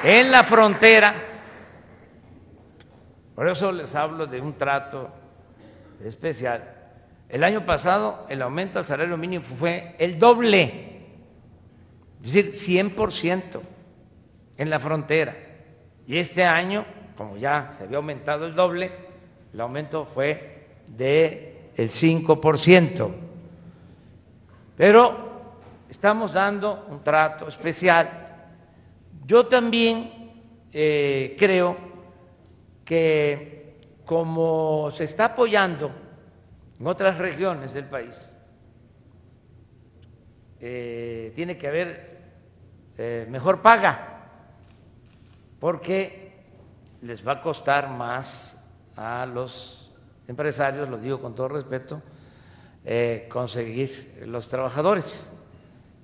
En 0.02 0.30
la 0.30 0.42
frontera. 0.42 1.14
Por 3.34 3.48
eso 3.48 3.72
les 3.72 3.94
hablo 3.94 4.26
de 4.26 4.40
un 4.40 4.54
trato 4.54 5.10
especial. 6.04 6.74
El 7.28 7.44
año 7.44 7.64
pasado 7.64 8.26
el 8.28 8.42
aumento 8.42 8.78
al 8.78 8.86
salario 8.86 9.16
mínimo 9.16 9.44
fue 9.44 9.94
el 9.98 10.18
doble, 10.18 11.02
es 12.22 12.32
decir, 12.32 12.52
100% 12.52 13.60
en 14.56 14.70
la 14.70 14.80
frontera. 14.80 15.36
Y 16.06 16.16
este 16.16 16.44
año, 16.44 16.84
como 17.16 17.36
ya 17.36 17.70
se 17.72 17.84
había 17.84 17.98
aumentado 17.98 18.46
el 18.46 18.54
doble, 18.54 18.90
el 19.52 19.60
aumento 19.60 20.04
fue 20.04 20.66
de 20.86 21.70
el 21.76 21.90
5%. 21.90 23.10
Pero 24.76 25.52
estamos 25.88 26.32
dando 26.32 26.86
un 26.88 27.02
trato 27.04 27.48
especial 27.48 28.27
yo 29.28 29.46
también 29.46 30.10
eh, 30.72 31.36
creo 31.38 31.76
que 32.82 33.76
como 34.06 34.90
se 34.90 35.04
está 35.04 35.26
apoyando 35.26 35.90
en 36.80 36.86
otras 36.86 37.18
regiones 37.18 37.74
del 37.74 37.84
país, 37.84 38.32
eh, 40.60 41.30
tiene 41.36 41.58
que 41.58 41.68
haber 41.68 42.22
eh, 42.96 43.26
mejor 43.28 43.60
paga, 43.60 44.30
porque 45.60 46.46
les 47.02 47.26
va 47.26 47.32
a 47.32 47.42
costar 47.42 47.90
más 47.90 48.64
a 48.96 49.26
los 49.26 49.94
empresarios, 50.26 50.88
lo 50.88 50.96
digo 50.96 51.20
con 51.20 51.34
todo 51.34 51.48
respeto, 51.48 52.00
conseguir 53.28 54.24
los 54.26 54.48
trabajadores, 54.48 55.30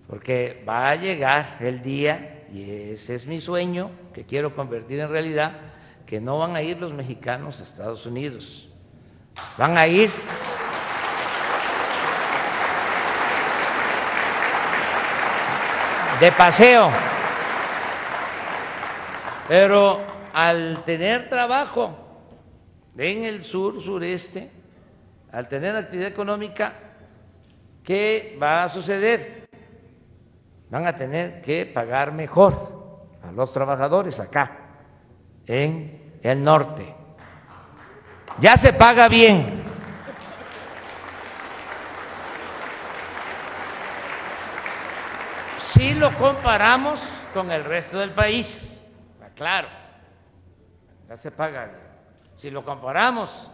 porque 0.07 0.63
va 0.69 0.91
a 0.91 0.97
llegar 0.97 1.57
el 1.61 1.81
día 1.81 2.44
y 2.55 2.93
ese 2.93 3.17
es 3.17 3.27
mi 3.27 3.41
sueño 3.41 3.91
que 4.13 4.25
quiero 4.25 4.55
convertir 4.55 5.01
en 5.01 5.09
realidad, 5.09 5.55
que 6.07 6.21
no 6.21 6.39
van 6.39 6.55
a 6.55 6.63
ir 6.63 6.79
los 6.79 6.93
mexicanos 6.93 7.59
a 7.59 7.65
Estados 7.65 8.07
Unidos, 8.07 8.69
van 9.59 9.77
a 9.77 9.89
ir. 9.89 10.09
De 16.21 16.31
paseo, 16.31 16.91
pero 19.49 20.01
al 20.33 20.85
tener 20.85 21.29
trabajo 21.29 21.93
en 22.97 23.25
el 23.25 23.43
sur, 23.43 23.83
sureste, 23.83 24.49
al 25.33 25.49
tener 25.49 25.75
actividad 25.75 26.09
económica, 26.09 26.73
¿qué 27.83 28.39
va 28.41 28.63
a 28.63 28.69
suceder? 28.69 29.44
Van 30.71 30.87
a 30.87 30.95
tener 30.95 31.43
que 31.43 31.67
pagar 31.67 32.13
mejor 32.13 32.99
a 33.23 33.33
los 33.33 33.53
trabajadores 33.53 34.19
acá, 34.21 34.59
en 35.47 36.19
el 36.23 36.43
norte. 36.43 36.95
Ya 38.39 38.57
se 38.57 38.73
paga 38.73 39.09
bien. 39.09 39.63
Si 45.59 45.95
lo 45.95 46.13
comparamos 46.17 47.01
con 47.33 47.51
el 47.51 47.65
resto 47.65 47.99
del 47.99 48.11
país, 48.11 48.81
claro, 49.35 49.69
ya 51.09 51.17
se 51.17 51.31
paga 51.31 51.67
bien. 51.67 51.79
Si 52.37 52.51
lo 52.51 52.65
comparamos 52.65 53.51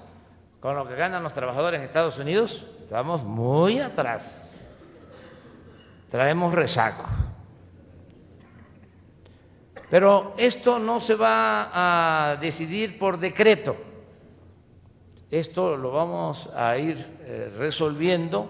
con 0.60 0.76
lo 0.76 0.86
que 0.86 0.94
ganan 0.94 1.22
los 1.22 1.32
trabajadores 1.32 1.78
en 1.78 1.84
Estados 1.84 2.18
Unidos, 2.18 2.66
estamos 2.82 3.22
muy 3.22 3.80
atrás 3.80 4.59
traemos 6.10 6.52
rezago. 6.52 7.04
Pero 9.88 10.34
esto 10.36 10.78
no 10.78 11.00
se 11.00 11.14
va 11.14 11.70
a 12.32 12.36
decidir 12.36 12.98
por 12.98 13.18
decreto. 13.18 13.76
Esto 15.30 15.76
lo 15.76 15.92
vamos 15.92 16.50
a 16.54 16.76
ir 16.76 17.18
eh, 17.22 17.52
resolviendo 17.56 18.48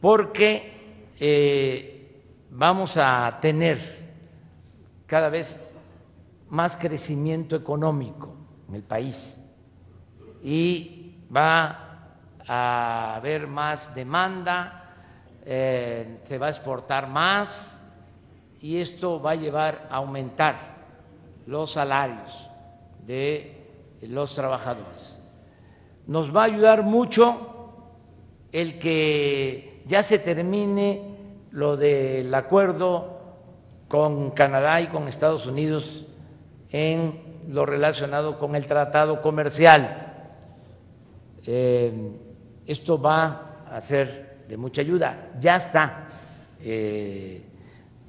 porque 0.00 1.10
eh, 1.18 2.22
vamos 2.50 2.96
a 2.96 3.38
tener 3.40 3.78
cada 5.06 5.28
vez 5.28 5.64
más 6.48 6.76
crecimiento 6.76 7.56
económico 7.56 8.34
en 8.68 8.76
el 8.76 8.82
país 8.82 9.44
y 10.42 11.16
va 11.34 12.12
a 12.46 13.16
haber 13.16 13.48
más 13.48 13.94
demanda, 13.94 14.85
eh, 15.48 16.18
se 16.26 16.38
va 16.38 16.46
a 16.46 16.50
exportar 16.50 17.06
más 17.06 17.80
y 18.60 18.80
esto 18.80 19.22
va 19.22 19.30
a 19.30 19.36
llevar 19.36 19.86
a 19.90 19.96
aumentar 19.96 20.56
los 21.46 21.70
salarios 21.70 22.50
de 23.06 23.64
los 24.02 24.34
trabajadores. 24.34 25.20
Nos 26.08 26.34
va 26.34 26.42
a 26.42 26.46
ayudar 26.46 26.82
mucho 26.82 27.70
el 28.50 28.80
que 28.80 29.82
ya 29.86 30.02
se 30.02 30.18
termine 30.18 31.16
lo 31.52 31.76
del 31.76 32.34
acuerdo 32.34 33.20
con 33.86 34.32
Canadá 34.32 34.80
y 34.80 34.88
con 34.88 35.06
Estados 35.06 35.46
Unidos 35.46 36.06
en 36.70 37.44
lo 37.48 37.64
relacionado 37.66 38.40
con 38.40 38.56
el 38.56 38.66
tratado 38.66 39.22
comercial. 39.22 40.24
Eh, 41.46 41.92
esto 42.66 43.00
va 43.00 43.62
a 43.70 43.80
ser 43.80 44.25
de 44.48 44.56
mucha 44.56 44.80
ayuda. 44.80 45.30
Ya 45.40 45.56
está 45.56 46.06
eh, 46.60 47.42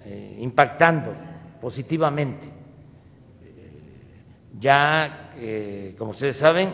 eh, 0.05 0.37
impactando 0.39 1.13
positivamente. 1.59 2.49
Ya, 4.59 5.31
eh, 5.37 5.95
como 5.97 6.11
ustedes 6.11 6.37
saben, 6.37 6.73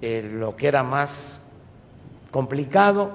lo 0.00 0.56
que 0.56 0.66
era 0.66 0.82
más 0.82 1.46
complicado, 2.32 3.12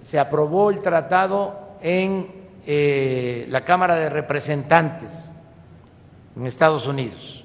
se 0.00 0.18
aprobó 0.18 0.70
el 0.70 0.80
tratado 0.80 1.76
en 1.80 3.46
la 3.48 3.60
Cámara 3.60 3.94
de 3.94 4.10
Representantes 4.10 5.30
en 6.36 6.46
Estados 6.46 6.88
Unidos. 6.88 7.44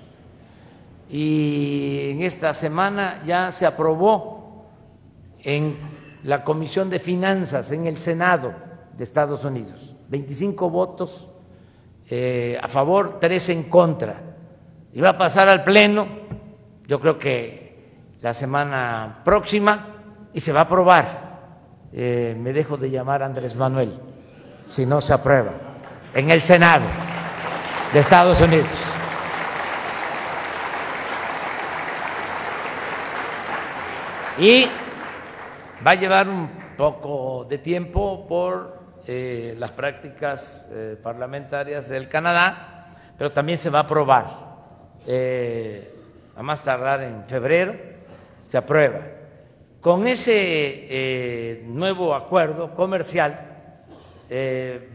Y 1.11 2.09
en 2.11 2.23
esta 2.23 2.55
semana 2.55 3.21
ya 3.25 3.51
se 3.51 3.67
aprobó 3.67 4.65
en 5.43 5.98
la 6.23 6.43
Comisión 6.43 6.89
de 6.89 6.99
Finanzas 6.99 7.71
en 7.71 7.87
el 7.87 7.97
Senado 7.97 8.53
de 8.95 9.03
Estados 9.03 9.45
Unidos. 9.45 9.95
25 10.09 10.69
votos 10.69 11.29
eh, 12.09 12.59
a 12.61 12.67
favor, 12.67 13.19
3 13.19 13.49
en 13.49 13.63
contra. 13.63 14.21
Y 14.93 15.01
va 15.01 15.09
a 15.09 15.17
pasar 15.17 15.47
al 15.47 15.63
Pleno, 15.63 16.07
yo 16.87 16.99
creo 16.99 17.19
que 17.19 18.15
la 18.21 18.33
semana 18.33 19.21
próxima, 19.23 19.87
y 20.33 20.39
se 20.39 20.51
va 20.51 20.61
a 20.61 20.63
aprobar. 20.63 21.29
Eh, 21.93 22.35
me 22.39 22.53
dejo 22.53 22.77
de 22.77 22.89
llamar 22.89 23.23
Andrés 23.23 23.55
Manuel, 23.55 23.99
si 24.67 24.85
no 24.85 25.01
se 25.01 25.13
aprueba, 25.13 25.51
en 26.13 26.31
el 26.31 26.41
Senado 26.41 26.85
de 27.93 27.99
Estados 27.99 28.41
Unidos. 28.41 28.67
Y 34.39 34.67
va 35.85 35.91
a 35.91 35.95
llevar 35.95 36.27
un 36.27 36.49
poco 36.77 37.45
de 37.49 37.57
tiempo 37.57 38.27
por 38.27 38.79
eh, 39.07 39.55
las 39.57 39.71
prácticas 39.71 40.67
eh, 40.71 40.97
parlamentarias 41.01 41.89
del 41.89 42.09
Canadá, 42.09 42.95
pero 43.17 43.31
también 43.31 43.57
se 43.57 43.69
va 43.69 43.79
a 43.79 43.83
aprobar. 43.83 44.49
Eh, 45.07 45.95
a 46.35 46.43
más 46.43 46.63
tardar 46.63 47.01
en 47.01 47.23
febrero 47.25 47.75
se 48.47 48.57
aprueba. 48.57 48.99
Con 49.81 50.07
ese 50.07 51.61
nuevo 51.65 52.13
acuerdo 52.13 52.75
comercial 52.75 53.39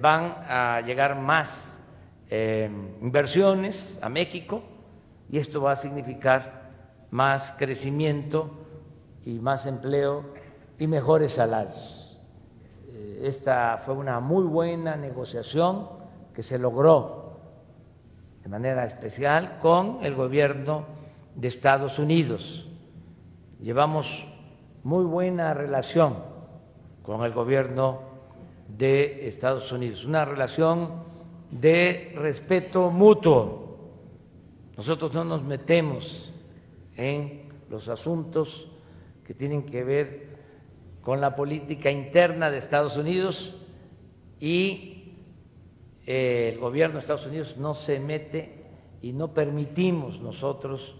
van 0.00 0.36
a 0.46 0.82
llegar 0.84 1.16
más 1.16 1.82
inversiones 3.00 3.98
a 4.02 4.08
México 4.10 4.62
y 5.30 5.38
esto 5.38 5.62
va 5.62 5.72
a 5.72 5.76
significar 5.76 6.70
más 7.10 7.54
crecimiento 7.58 8.50
y 9.24 9.38
más 9.38 9.66
empleo 9.66 10.34
y 10.78 10.86
mejores 10.86 11.32
salarios. 11.32 12.18
Esta 13.22 13.78
fue 13.78 13.94
una 13.94 14.20
muy 14.20 14.44
buena 14.44 14.96
negociación 14.96 15.88
que 16.34 16.42
se 16.42 16.58
logró 16.58 17.38
de 18.42 18.48
manera 18.48 18.84
especial 18.84 19.58
con 19.60 20.00
el 20.02 20.14
gobierno 20.14 20.84
de 21.34 21.48
Estados 21.48 21.98
Unidos. 21.98 22.68
Llevamos 23.60 24.26
muy 24.82 25.04
buena 25.04 25.54
relación 25.54 26.16
con 27.02 27.24
el 27.24 27.32
gobierno 27.32 28.00
de 28.68 29.26
Estados 29.28 29.72
Unidos, 29.72 30.04
una 30.04 30.24
relación 30.24 30.90
de 31.50 32.12
respeto 32.16 32.90
mutuo. 32.90 33.78
Nosotros 34.76 35.14
no 35.14 35.24
nos 35.24 35.42
metemos 35.42 36.32
en 36.96 37.48
los 37.70 37.88
asuntos 37.88 38.68
que 39.24 39.32
tienen 39.32 39.62
que 39.62 39.84
ver 39.84 40.33
con 41.04 41.20
la 41.20 41.36
política 41.36 41.90
interna 41.90 42.50
de 42.50 42.58
Estados 42.58 42.96
Unidos 42.96 43.54
y 44.40 45.12
eh, 46.06 46.50
el 46.54 46.58
gobierno 46.58 46.94
de 46.94 47.00
Estados 47.00 47.26
Unidos 47.26 47.56
no 47.58 47.74
se 47.74 48.00
mete 48.00 48.64
y 49.02 49.12
no 49.12 49.34
permitimos 49.34 50.20
nosotros 50.20 50.96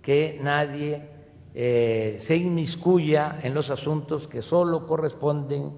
que 0.00 0.40
nadie 0.42 1.06
eh, 1.54 2.16
se 2.18 2.36
inmiscuya 2.36 3.38
en 3.42 3.52
los 3.52 3.70
asuntos 3.70 4.26
que 4.26 4.40
solo 4.40 4.86
corresponden 4.86 5.72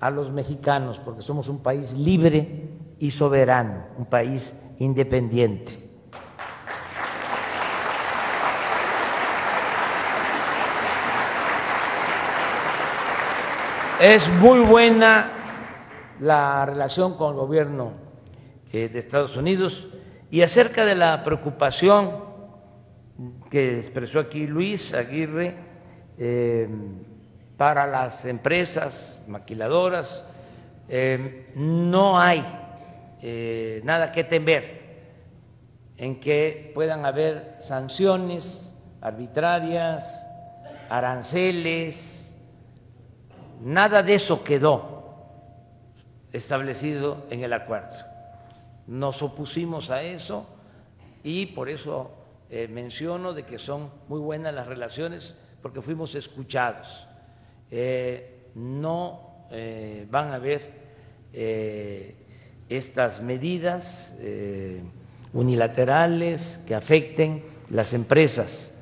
a 0.00 0.10
los 0.10 0.32
mexicanos, 0.32 0.98
porque 0.98 1.22
somos 1.22 1.48
un 1.48 1.60
país 1.60 1.94
libre 1.94 2.70
y 2.98 3.12
soberano, 3.12 3.84
un 3.98 4.06
país 4.06 4.62
independiente. 4.80 5.91
Es 14.04 14.28
muy 14.28 14.58
buena 14.58 15.30
la 16.18 16.66
relación 16.66 17.16
con 17.16 17.34
el 17.34 17.36
gobierno 17.36 17.92
eh, 18.72 18.88
de 18.88 18.98
Estados 18.98 19.36
Unidos. 19.36 19.86
Y 20.28 20.42
acerca 20.42 20.84
de 20.84 20.96
la 20.96 21.22
preocupación 21.22 22.10
que 23.48 23.78
expresó 23.78 24.18
aquí 24.18 24.48
Luis 24.48 24.92
Aguirre 24.92 25.54
eh, 26.18 26.68
para 27.56 27.86
las 27.86 28.24
empresas 28.24 29.24
maquiladoras, 29.28 30.26
eh, 30.88 31.52
no 31.54 32.18
hay 32.18 32.44
nada 33.84 34.10
que 34.10 34.24
temer 34.24 34.80
en 35.96 36.18
que 36.18 36.72
puedan 36.74 37.06
haber 37.06 37.54
sanciones 37.60 38.76
arbitrarias, 39.00 40.26
aranceles, 40.90 42.21
Nada 43.64 44.02
de 44.02 44.16
eso 44.16 44.42
quedó 44.42 44.92
establecido 46.32 47.26
en 47.30 47.44
el 47.44 47.52
acuerdo. 47.52 47.94
Nos 48.88 49.22
opusimos 49.22 49.90
a 49.90 50.02
eso 50.02 50.46
y 51.22 51.46
por 51.46 51.68
eso 51.68 52.10
eh, 52.50 52.66
menciono 52.66 53.32
de 53.32 53.44
que 53.44 53.58
son 53.58 53.90
muy 54.08 54.18
buenas 54.18 54.52
las 54.52 54.66
relaciones 54.66 55.36
porque 55.62 55.80
fuimos 55.80 56.16
escuchados. 56.16 57.06
Eh, 57.70 58.48
no 58.56 59.46
eh, 59.52 60.08
van 60.10 60.32
a 60.32 60.36
haber 60.36 60.82
estas 62.68 63.22
medidas 63.22 64.18
unilaterales 65.32 66.60
que 66.66 66.74
afecten 66.74 67.42
las 67.70 67.94
empresas, 67.94 68.76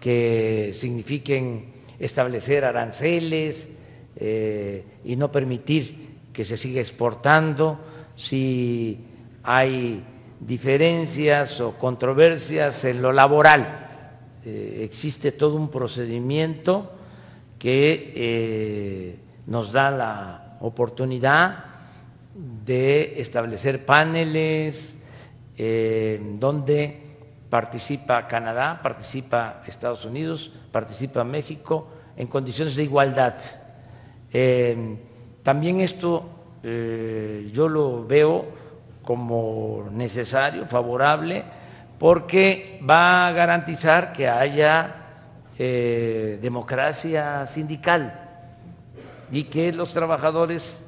que 0.00 0.72
signifiquen 0.74 1.72
establecer 2.00 2.64
aranceles, 2.64 3.78
eh, 4.16 4.84
y 5.04 5.16
no 5.16 5.32
permitir 5.32 6.14
que 6.32 6.44
se 6.44 6.56
siga 6.56 6.80
exportando 6.80 7.78
si 8.14 9.00
hay 9.42 10.04
diferencias 10.38 11.60
o 11.60 11.76
controversias 11.76 12.84
en 12.84 13.02
lo 13.02 13.12
laboral. 13.12 13.88
Eh, 14.44 14.82
existe 14.84 15.32
todo 15.32 15.56
un 15.56 15.68
procedimiento 15.68 16.92
que 17.58 18.12
eh, 18.14 19.18
nos 19.46 19.72
da 19.72 19.90
la 19.90 20.58
oportunidad 20.60 21.64
de 22.34 23.20
establecer 23.20 23.84
paneles 23.84 25.00
donde 25.56 27.00
participa 27.48 28.26
Canadá, 28.26 28.80
participa 28.82 29.62
Estados 29.68 30.04
Unidos, 30.04 30.50
participa 30.72 31.22
México 31.22 31.86
en 32.16 32.26
condiciones 32.26 32.74
de 32.74 32.82
igualdad 32.82 33.36
eh, 34.36 34.96
también 35.44 35.80
esto 35.80 36.28
eh, 36.64 37.48
yo 37.52 37.68
lo 37.68 38.04
veo 38.04 38.44
como 39.04 39.88
necesario, 39.92 40.66
favorable, 40.66 41.44
porque 42.00 42.80
va 42.88 43.28
a 43.28 43.32
garantizar 43.32 44.12
que 44.12 44.28
haya 44.28 44.96
eh, 45.56 46.40
democracia 46.42 47.46
sindical 47.46 48.28
y 49.30 49.44
que 49.44 49.72
los 49.72 49.94
trabajadores 49.94 50.84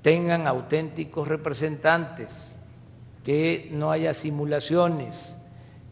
tengan 0.00 0.46
auténticos 0.46 1.26
representantes, 1.26 2.56
que 3.24 3.70
no 3.72 3.90
haya 3.90 4.14
simulaciones, 4.14 5.36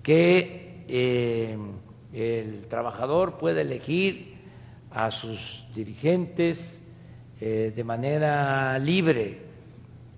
que 0.04 0.84
el 2.12 2.66
trabajador 2.68 3.38
pueda 3.38 3.62
elegir 3.62 4.36
a 4.92 5.10
sus 5.10 5.66
dirigentes 5.74 6.81
eh, 7.44 7.72
de 7.74 7.82
manera 7.82 8.78
libre, 8.78 9.36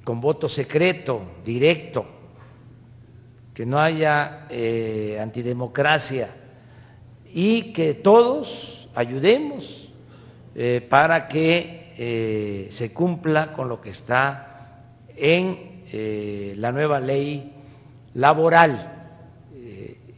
con 0.05 0.21
voto 0.21 0.47
secreto, 0.47 1.23
directo, 1.43 2.05
que 3.55 3.65
no 3.65 3.81
haya 3.81 4.47
eh, 4.51 5.19
antidemocracia 5.19 6.29
y 7.33 7.73
que 7.73 7.95
todos 7.95 8.91
ayudemos 8.95 9.91
eh, 10.55 10.87
para 10.87 11.27
que 11.27 12.69
se 12.71 12.93
cumpla 12.93 13.55
con 13.55 13.71
lo 13.71 13.81
que 13.81 13.89
está 13.89 14.83
en 15.17 15.81
la 16.61 16.73
nueva 16.73 17.01
ley 17.01 17.55
laboral, 18.13 19.15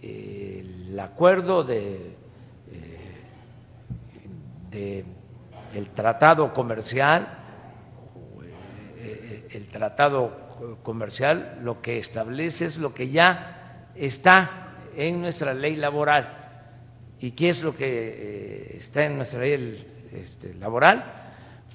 el 0.02 0.98
acuerdo 0.98 1.62
de 1.62 2.16
el 5.76 5.90
tratado 5.90 6.54
comercial, 6.54 7.28
eh, 8.98 9.48
el 9.50 9.68
tratado 9.68 10.78
comercial 10.82 11.58
lo 11.62 11.82
que 11.82 11.98
establece 11.98 12.64
es 12.64 12.78
lo 12.78 12.94
que 12.94 13.10
ya 13.10 13.90
está 13.94 14.72
en 14.96 15.20
nuestra 15.20 15.52
ley 15.52 15.76
laboral. 15.76 16.44
¿Y 17.20 17.32
qué 17.32 17.50
es 17.50 17.62
lo 17.62 17.76
que 17.76 17.86
eh, 17.86 18.76
está 18.76 19.04
en 19.04 19.18
nuestra 19.18 19.40
ley 19.40 20.08
este, 20.12 20.54
laboral? 20.54 21.04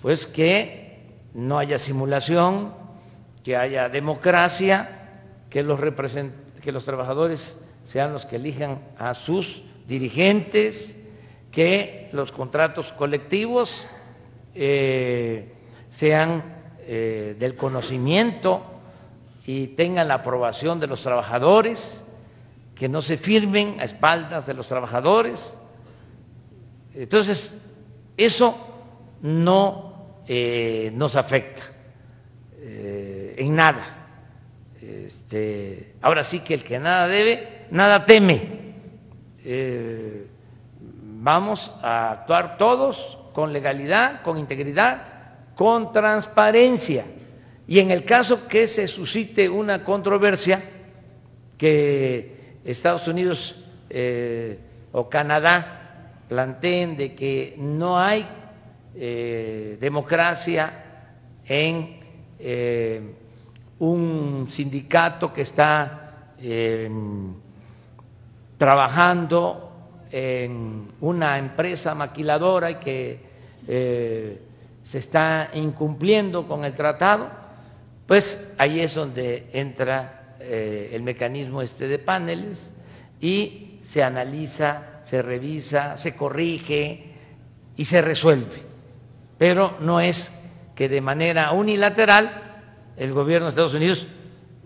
Pues 0.01 0.25
que 0.25 1.03
no 1.35 1.59
haya 1.59 1.77
simulación, 1.77 2.73
que 3.43 3.55
haya 3.55 3.87
democracia, 3.87 5.09
que 5.51 5.61
los, 5.61 5.79
que 6.61 6.71
los 6.71 6.85
trabajadores 6.85 7.61
sean 7.83 8.13
los 8.13 8.25
que 8.25 8.37
elijan 8.37 8.79
a 8.97 9.13
sus 9.13 9.63
dirigentes, 9.87 11.07
que 11.51 12.09
los 12.13 12.31
contratos 12.31 12.93
colectivos 12.93 13.85
eh, 14.53 15.53
sean 15.89 16.43
eh, 16.79 17.35
del 17.39 17.55
conocimiento 17.55 18.63
y 19.45 19.67
tengan 19.67 20.07
la 20.07 20.15
aprobación 20.15 20.79
de 20.79 20.87
los 20.87 21.01
trabajadores, 21.01 22.05
que 22.75 22.89
no 22.89 23.01
se 23.01 23.17
firmen 23.17 23.79
a 23.79 23.83
espaldas 23.83 24.45
de 24.47 24.53
los 24.53 24.67
trabajadores. 24.67 25.57
Entonces, 26.93 27.69
eso 28.17 28.55
no 29.21 30.21
eh, 30.27 30.91
nos 30.95 31.15
afecta 31.15 31.63
en 32.63 33.55
nada. 33.55 33.83
Este, 34.79 35.95
ahora 36.01 36.23
sí 36.23 36.41
que 36.41 36.53
el 36.53 36.63
que 36.63 36.79
nada 36.79 37.07
debe, 37.07 37.65
nada 37.71 38.05
teme 38.05 38.61
vamos 41.21 41.71
a 41.83 42.11
actuar 42.11 42.57
todos 42.57 43.19
con 43.33 43.53
legalidad, 43.53 44.21
con 44.21 44.37
integridad, 44.37 45.01
con 45.55 45.91
transparencia. 45.91 47.05
Y 47.67 47.79
en 47.79 47.91
el 47.91 48.03
caso 48.03 48.47
que 48.47 48.67
se 48.67 48.87
suscite 48.87 49.47
una 49.47 49.83
controversia, 49.83 50.61
que 51.57 52.57
Estados 52.65 53.07
Unidos 53.07 53.55
eh, 53.89 54.57
o 54.91 55.07
Canadá 55.07 56.15
planteen 56.27 56.97
de 56.97 57.13
que 57.13 57.55
no 57.57 57.99
hay 57.99 58.25
eh, 58.95 59.77
democracia 59.79 60.73
en 61.45 61.99
eh, 62.39 63.15
un 63.79 64.47
sindicato 64.49 65.31
que 65.31 65.41
está 65.41 65.97
trabajando 68.57 69.70
en 70.11 70.87
una 70.99 71.37
empresa 71.37 71.95
maquiladora 71.95 72.71
y 72.71 72.75
que 72.75 73.19
eh, 73.67 74.41
se 74.83 74.97
está 74.97 75.49
incumpliendo 75.53 76.47
con 76.47 76.65
el 76.65 76.73
tratado, 76.73 77.29
pues 78.05 78.53
ahí 78.57 78.79
es 78.79 78.95
donde 78.95 79.49
entra 79.53 80.35
eh, 80.39 80.91
el 80.93 81.03
mecanismo 81.03 81.61
este 81.61 81.87
de 81.87 81.99
paneles 81.99 82.73
y 83.19 83.79
se 83.81 84.03
analiza, 84.03 85.01
se 85.03 85.21
revisa, 85.21 85.95
se 85.95 86.15
corrige 86.15 87.13
y 87.75 87.85
se 87.85 88.01
resuelve. 88.01 88.65
Pero 89.37 89.77
no 89.79 89.99
es 89.99 90.49
que 90.75 90.89
de 90.89 91.01
manera 91.01 91.51
unilateral 91.51 92.51
el 92.97 93.13
gobierno 93.13 93.45
de 93.45 93.49
Estados 93.51 93.73
Unidos 93.73 94.07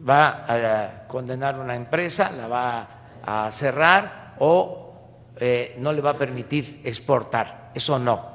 va 0.07 0.45
a 0.47 1.07
condenar 1.07 1.59
una 1.59 1.75
empresa, 1.75 2.31
la 2.31 2.47
va 2.47 2.87
a 3.25 3.51
cerrar 3.51 4.35
o 4.39 4.84
eh, 5.37 5.75
no 5.79 5.91
le 5.91 6.01
va 6.01 6.11
a 6.11 6.17
permitir 6.17 6.81
exportar. 6.83 7.71
Eso 7.73 7.99
no, 7.99 8.25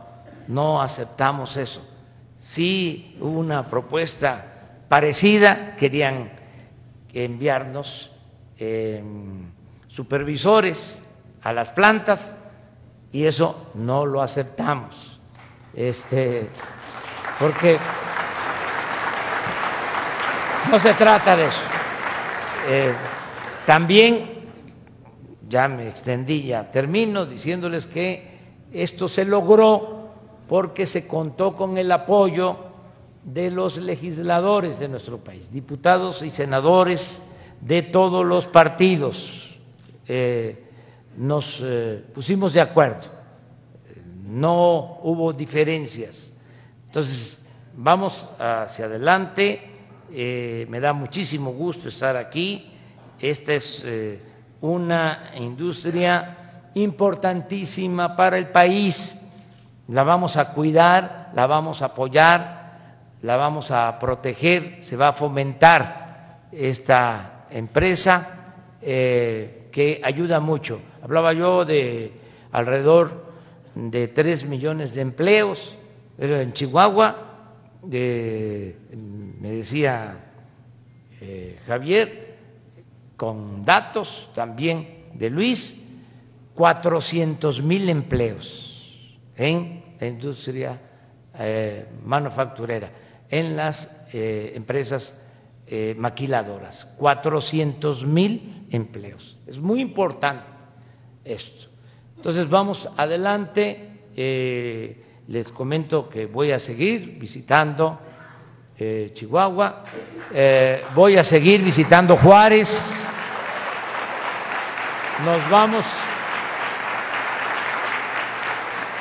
no 0.48 0.82
aceptamos 0.82 1.56
eso. 1.56 1.86
Sí 2.38 3.16
hubo 3.20 3.38
una 3.38 3.66
propuesta 3.68 4.44
parecida, 4.88 5.76
querían 5.76 6.32
enviarnos 7.12 8.12
em, 8.58 9.50
supervisores 9.86 11.02
a 11.42 11.52
las 11.52 11.70
plantas 11.70 12.36
y 13.12 13.24
eso 13.24 13.70
no 13.74 14.06
lo 14.06 14.22
aceptamos. 14.22 15.20
Este, 15.74 16.48
porque 17.38 17.78
no 20.70 20.78
se 20.78 20.94
trata 20.94 21.36
de 21.36 21.46
eso. 21.46 21.62
Eh, 22.68 22.92
también 23.66 24.29
ya 25.50 25.68
me 25.68 25.88
extendí, 25.88 26.44
ya 26.44 26.70
termino 26.70 27.26
diciéndoles 27.26 27.86
que 27.88 28.38
esto 28.72 29.08
se 29.08 29.24
logró 29.24 30.08
porque 30.48 30.86
se 30.86 31.08
contó 31.08 31.56
con 31.56 31.76
el 31.76 31.90
apoyo 31.90 32.56
de 33.24 33.50
los 33.50 33.76
legisladores 33.76 34.78
de 34.78 34.88
nuestro 34.88 35.18
país, 35.18 35.52
diputados 35.52 36.22
y 36.22 36.30
senadores 36.30 37.26
de 37.60 37.82
todos 37.82 38.24
los 38.24 38.46
partidos. 38.46 39.58
Eh, 40.06 40.66
nos 41.16 41.60
eh, 41.62 42.02
pusimos 42.14 42.52
de 42.52 42.60
acuerdo, 42.60 43.08
no 44.28 45.00
hubo 45.02 45.32
diferencias. 45.32 46.32
Entonces, 46.86 47.44
vamos 47.76 48.28
hacia 48.38 48.84
adelante. 48.84 49.60
Eh, 50.12 50.66
me 50.68 50.78
da 50.78 50.92
muchísimo 50.92 51.52
gusto 51.52 51.88
estar 51.88 52.16
aquí. 52.16 52.70
Esta 53.18 53.54
es 53.54 53.84
una 54.60 55.30
industria 55.36 56.36
importantísima 56.74 58.14
para 58.14 58.38
el 58.38 58.48
país. 58.48 59.26
La 59.88 60.04
vamos 60.04 60.36
a 60.36 60.52
cuidar, 60.52 61.30
la 61.34 61.46
vamos 61.46 61.82
a 61.82 61.86
apoyar, 61.86 62.60
la 63.22 63.36
vamos 63.36 63.70
a 63.70 63.98
proteger, 63.98 64.78
se 64.80 64.96
va 64.96 65.08
a 65.08 65.12
fomentar 65.12 66.48
esta 66.52 67.46
empresa 67.50 68.54
eh, 68.80 69.68
que 69.72 70.00
ayuda 70.02 70.40
mucho. 70.40 70.80
Hablaba 71.02 71.32
yo 71.32 71.64
de 71.64 72.12
alrededor 72.52 73.30
de 73.74 74.08
tres 74.08 74.44
millones 74.44 74.94
de 74.94 75.00
empleos 75.00 75.76
en 76.18 76.52
Chihuahua, 76.52 77.16
me 77.82 79.50
decía 79.52 80.16
eh, 81.20 81.58
Javier, 81.66 82.29
con 83.20 83.66
datos 83.66 84.30
también 84.32 85.04
de 85.12 85.28
Luis, 85.28 85.84
400 86.54 87.62
mil 87.62 87.86
empleos 87.90 89.18
en 89.36 89.84
la 90.00 90.06
industria 90.06 90.80
eh, 91.38 91.86
manufacturera, 92.02 92.90
en 93.28 93.58
las 93.58 94.06
eh, 94.14 94.52
empresas 94.54 95.22
eh, 95.66 95.94
maquiladoras, 95.98 96.86
400 96.96 98.06
mil 98.06 98.66
empleos. 98.70 99.36
Es 99.46 99.58
muy 99.58 99.82
importante 99.82 100.46
esto. 101.22 101.68
Entonces 102.16 102.48
vamos 102.48 102.88
adelante, 102.96 104.06
les 105.26 105.52
comento 105.52 106.08
que 106.08 106.24
voy 106.24 106.52
a 106.52 106.58
seguir 106.58 107.18
visitando 107.18 107.98
Chihuahua, 109.12 109.82
voy 110.94 111.16
a 111.16 111.24
seguir 111.24 111.62
visitando 111.62 112.16
Juárez 112.16 113.00
nos 115.24 115.50
vamos 115.50 115.84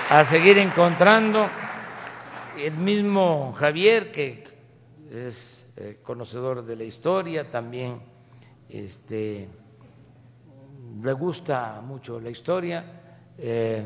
a 0.09 0.23
seguir 0.25 0.57
encontrando. 0.57 1.47
El 2.57 2.73
mismo 2.73 3.53
Javier, 3.53 4.11
que 4.11 4.43
es 5.11 5.71
eh, 5.77 5.99
conocedor 6.03 6.65
de 6.65 6.75
la 6.75 6.83
historia, 6.83 7.49
también 7.49 8.01
este, 8.67 9.47
le 11.01 11.13
gusta 11.13 11.79
mucho 11.81 12.19
la 12.19 12.29
historia, 12.29 12.83
eh, 13.37 13.81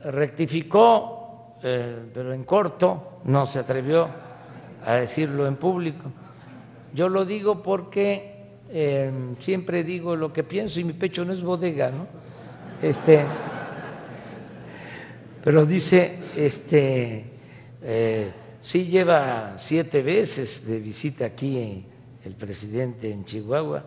rectificó, 0.00 1.21
eh, 1.62 1.96
pero 2.12 2.32
en 2.32 2.44
corto, 2.44 3.20
no 3.24 3.46
se 3.46 3.58
atrevió 3.58 4.08
a 4.84 4.94
decirlo 4.94 5.46
en 5.46 5.56
público. 5.56 6.10
Yo 6.94 7.08
lo 7.08 7.24
digo 7.24 7.62
porque 7.62 8.30
siempre 9.38 9.84
digo 9.84 10.16
lo 10.16 10.32
que 10.32 10.44
pienso 10.44 10.80
y 10.80 10.84
mi 10.84 10.94
pecho 10.94 11.26
no 11.26 11.34
es 11.34 11.42
bodega, 11.42 11.90
¿no? 11.90 12.06
Este, 12.80 13.24
pero 15.44 15.66
dice, 15.66 16.18
este, 16.36 17.24
eh, 17.82 18.32
sí 18.60 18.86
lleva 18.86 19.54
siete 19.56 20.02
veces 20.02 20.66
de 20.66 20.78
visita 20.78 21.26
aquí 21.26 21.84
el 22.24 22.34
presidente 22.34 23.12
en 23.12 23.24
Chihuahua, 23.24 23.84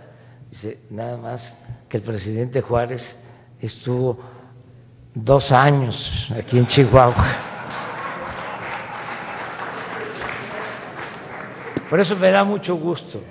dice, 0.49 0.79
nada 0.89 1.17
más 1.17 1.57
que 1.87 1.97
el 1.97 2.03
presidente 2.03 2.61
Juárez 2.61 3.21
estuvo 3.59 4.19
dos 5.13 5.51
años 5.51 6.29
aquí 6.37 6.57
en 6.57 6.67
Chihuahua. 6.67 7.54
Por 11.89 11.99
eso 11.99 12.15
me 12.15 12.31
da 12.31 12.43
mucho 12.43 12.75
gusto 12.75 13.21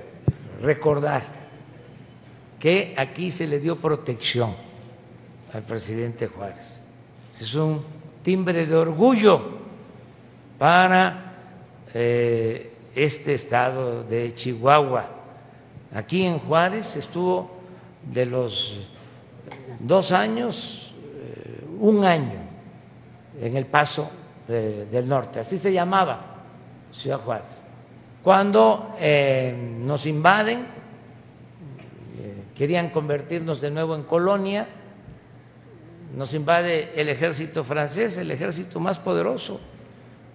recordar 0.63 1.23
que 2.61 2.95
aquí 2.97 3.31
se 3.31 3.47
le 3.47 3.59
dio 3.59 3.77
protección 3.77 4.55
al 5.53 5.63
presidente 5.63 6.29
Juárez. 6.29 6.81
Es 7.39 7.55
un 7.55 7.83
timbre 8.23 8.65
de 8.65 8.77
orgullo 8.77 9.41
para 10.57 11.35
eh, 11.93 12.73
este 12.95 13.35
estado 13.35 14.05
de 14.05 14.33
Chihuahua. 14.33 15.05
Aquí 15.93 16.25
en 16.25 16.39
Juárez 16.39 16.97
estuvo 16.97 17.51
de 18.09 18.25
los 18.25 18.81
dos 19.81 20.13
años, 20.13 20.93
eh, 21.03 21.65
un 21.81 22.05
año 22.05 22.39
en 23.41 23.57
el 23.57 23.67
paso 23.67 24.09
eh, 24.49 24.87
del 24.91 25.09
norte, 25.09 25.41
así 25.41 25.59
se 25.59 25.73
llamaba 25.73 26.21
Ciudad 26.93 27.19
Juárez. 27.19 27.64
Cuando 28.25 28.97
nos 29.81 30.07
invaden, 30.07 30.65
querían 32.57 32.89
convertirnos 32.89 33.61
de 33.61 33.71
nuevo 33.71 33.95
en 33.95 34.05
colonia, 34.05 34.67
nos 36.17 36.33
invade 36.33 36.99
el 36.99 37.11
ejército 37.11 37.63
francés, 37.65 38.17
el 38.17 38.31
ejército 38.31 38.81
más 38.81 38.99
poderoso 38.99 39.61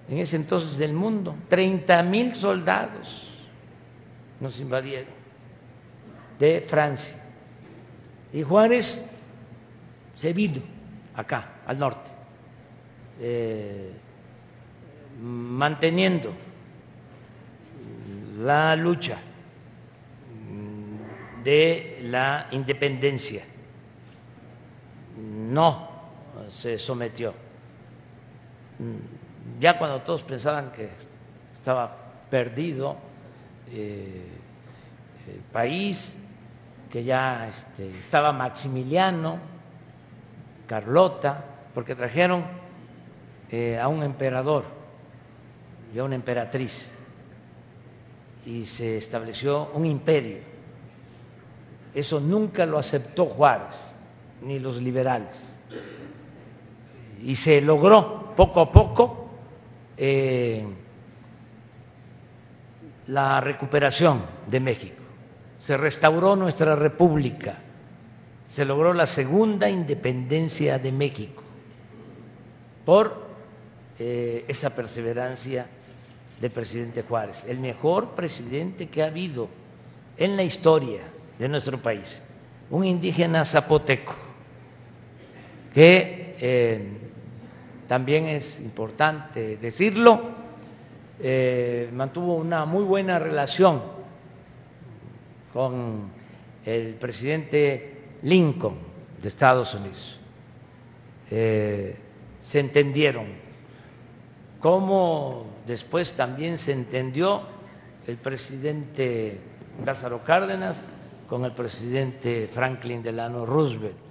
en 0.08 0.19
ese 0.19 0.36
entonces 0.36 0.78
del 0.78 0.93
mundo. 0.93 1.36
30 1.47 2.04
mil 2.04 2.36
soldados 2.36 3.28
nos 4.39 4.60
invadieron 4.60 5.13
de 6.38 6.62
Francia. 6.62 7.23
Y 8.32 8.43
Juárez 8.43 9.17
se 10.13 10.32
vino 10.32 10.62
acá, 11.15 11.62
al 11.65 11.80
norte, 11.80 12.12
eh, 13.19 13.91
manteniendo 15.23 16.49
la 18.39 18.75
lucha 18.75 19.17
de 21.43 21.99
la 22.04 22.47
independencia 22.52 23.43
no 25.17 25.89
se 26.47 26.80
sometió. 26.80 27.34
Ya 29.60 29.78
cuando 29.78 30.02
todos 30.02 30.23
pensaban 30.23 30.71
que 30.71 30.89
estaba 31.54 31.95
perdido 32.30 32.95
eh, 33.71 34.25
el 35.28 35.41
país, 35.52 36.15
que 36.89 37.04
ya 37.04 37.47
este, 37.47 37.89
estaba 37.97 38.32
Maximiliano, 38.32 39.38
Carlota, 40.65 41.43
porque 41.73 41.93
trajeron 41.93 42.45
eh, 43.49 43.78
a 43.78 43.89
un 43.89 44.02
emperador 44.02 44.63
y 45.93 45.99
a 45.99 46.04
una 46.06 46.15
emperatriz 46.15 46.91
y 48.45 48.65
se 48.65 48.97
estableció 48.97 49.69
un 49.73 49.86
imperio. 49.86 50.38
Eso 51.93 52.19
nunca 52.19 52.65
lo 52.65 52.78
aceptó 52.78 53.25
Juárez 53.25 53.95
ni 54.41 54.60
los 54.60 54.78
liberales. 54.78 55.60
Y 57.23 57.36
se 57.36 57.62
logró 57.62 58.34
poco 58.36 58.62
a 58.62 58.71
poco 58.71 59.30
eh, 59.97 60.65
la 63.08 63.41
recuperación 63.41 64.23
de 64.47 64.60
México. 64.60 65.04
Se 65.58 65.75
restauró 65.75 66.36
nuestra 66.38 66.75
república, 66.75 67.58
se 68.47 68.63
logró 68.63 68.93
la 68.93 69.06
segunda 69.06 69.69
independencia 69.69 70.80
de 70.80 70.91
México 70.91 71.43
por 72.86 73.28
eh, 73.99 74.45
esa 74.47 74.73
perseverancia 74.73 75.67
del 76.39 76.52
presidente 76.52 77.04
Juárez, 77.04 77.45
el 77.47 77.60
mejor 77.60 78.12
presidente 78.12 78.88
que 78.88 79.04
ha 79.04 79.08
habido 79.08 79.49
en 80.17 80.36
la 80.36 80.43
historia 80.43 81.02
de 81.38 81.49
nuestro 81.49 81.82
país, 81.82 82.21
un 82.69 82.86
indígena 82.86 83.45
zapoteco 83.45 84.15
que 85.73 86.36
eh, 86.39 86.82
también 87.88 88.25
es 88.25 88.60
importante 88.62 89.58
decirlo, 89.58 90.21
eh, 91.21 91.89
mantuvo 91.93 92.36
una 92.36 92.65
muy 92.65 92.84
buena 92.84 93.19
relación 93.19 93.82
con 95.52 96.10
el 96.65 96.93
presidente 96.95 97.97
Lincoln 98.23 98.78
de 99.21 99.28
Estados 99.28 99.73
Unidos. 99.73 100.19
Eh, 101.32 101.95
se 102.41 102.60
entendieron, 102.60 103.28
como 104.60 105.45
después 105.65 106.13
también 106.13 106.58
se 106.58 106.74
entendió 106.74 107.43
el 108.08 108.17
presidente 108.17 109.39
Lázaro 109.86 110.24
Cárdenas 110.24 110.84
con 111.28 111.45
el 111.45 111.54
presidente 111.54 112.50
Franklin 112.52 113.04
Delano 113.04 113.45
Roosevelt 113.45 114.10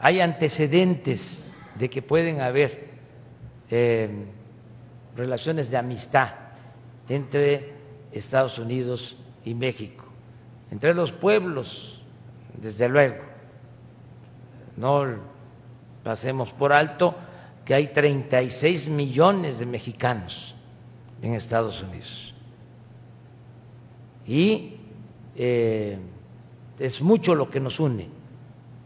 hay 0.00 0.20
antecedentes 0.20 1.46
de 1.74 1.90
que 1.90 2.00
pueden 2.00 2.40
haber 2.40 2.88
eh, 3.70 4.08
relaciones 5.14 5.70
de 5.70 5.76
amistad 5.76 6.30
entre 7.08 7.74
Estados 8.10 8.58
Unidos 8.58 9.18
y 9.44 9.54
México, 9.54 10.04
entre 10.70 10.94
los 10.94 11.12
pueblos, 11.12 12.02
desde 12.56 12.88
luego. 12.88 13.22
No 14.76 15.04
pasemos 16.02 16.52
por 16.54 16.72
alto 16.72 17.14
que 17.70 17.74
hay 17.76 17.86
36 17.86 18.88
millones 18.88 19.60
de 19.60 19.66
mexicanos 19.66 20.56
en 21.22 21.34
Estados 21.34 21.80
Unidos. 21.80 22.34
Y 24.26 24.74
eh, 25.36 25.96
es 26.80 27.00
mucho 27.00 27.36
lo 27.36 27.48
que 27.48 27.60
nos 27.60 27.78
une 27.78 28.08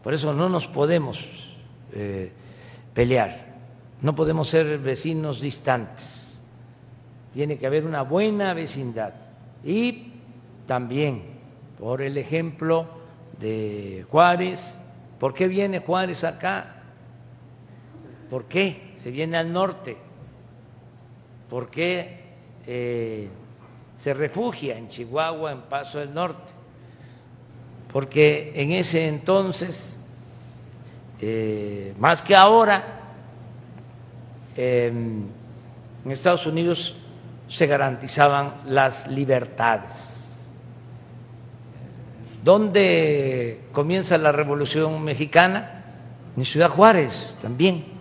por 0.05 0.13
eso 0.13 0.35
no 0.35 0.49
nos 0.49 0.67
podemos 0.67 1.55
eh, 1.91 2.31
pelear, 2.93 3.55
no 4.03 4.13
podemos 4.13 4.47
ser 4.47 4.77
vecinos 4.77 5.41
distantes. 5.41 6.43
Tiene 7.33 7.57
que 7.57 7.65
haber 7.65 7.87
una 7.87 8.03
buena 8.03 8.53
vecindad. 8.53 9.15
Y 9.63 10.11
también, 10.67 11.23
por 11.79 12.03
el 12.03 12.19
ejemplo 12.19 12.87
de 13.39 14.05
Juárez, 14.11 14.77
¿por 15.19 15.33
qué 15.33 15.47
viene 15.47 15.79
Juárez 15.79 16.23
acá? 16.23 16.75
¿Por 18.29 18.45
qué 18.45 18.81
se 18.97 19.11
viene 19.11 19.37
al 19.37 19.51
norte? 19.51 19.97
¿Por 21.49 21.69
qué 21.69 22.23
eh, 22.67 23.29
se 23.95 24.13
refugia 24.13 24.77
en 24.77 24.87
Chihuahua, 24.87 25.51
en 25.51 25.61
Paso 25.61 25.99
del 25.99 26.13
Norte? 26.13 26.65
porque 27.95 28.51
en 28.53 28.73
ese 28.73 29.07
entonces, 29.07 30.01
eh, 31.21 31.93
más 31.97 32.21
que 32.21 32.35
ahora, 32.35 32.83
en 34.57 35.29
Estados 36.03 36.45
Unidos 36.45 36.97
se 37.47 37.67
garantizaban 37.67 38.55
las 38.65 39.07
libertades. 39.07 40.53
¿Dónde 42.43 43.61
comienza 43.71 44.17
la 44.17 44.33
Revolución 44.33 45.01
Mexicana? 45.01 45.85
En 46.35 46.43
Ciudad 46.43 46.71
Juárez 46.71 47.37
también. 47.41 47.94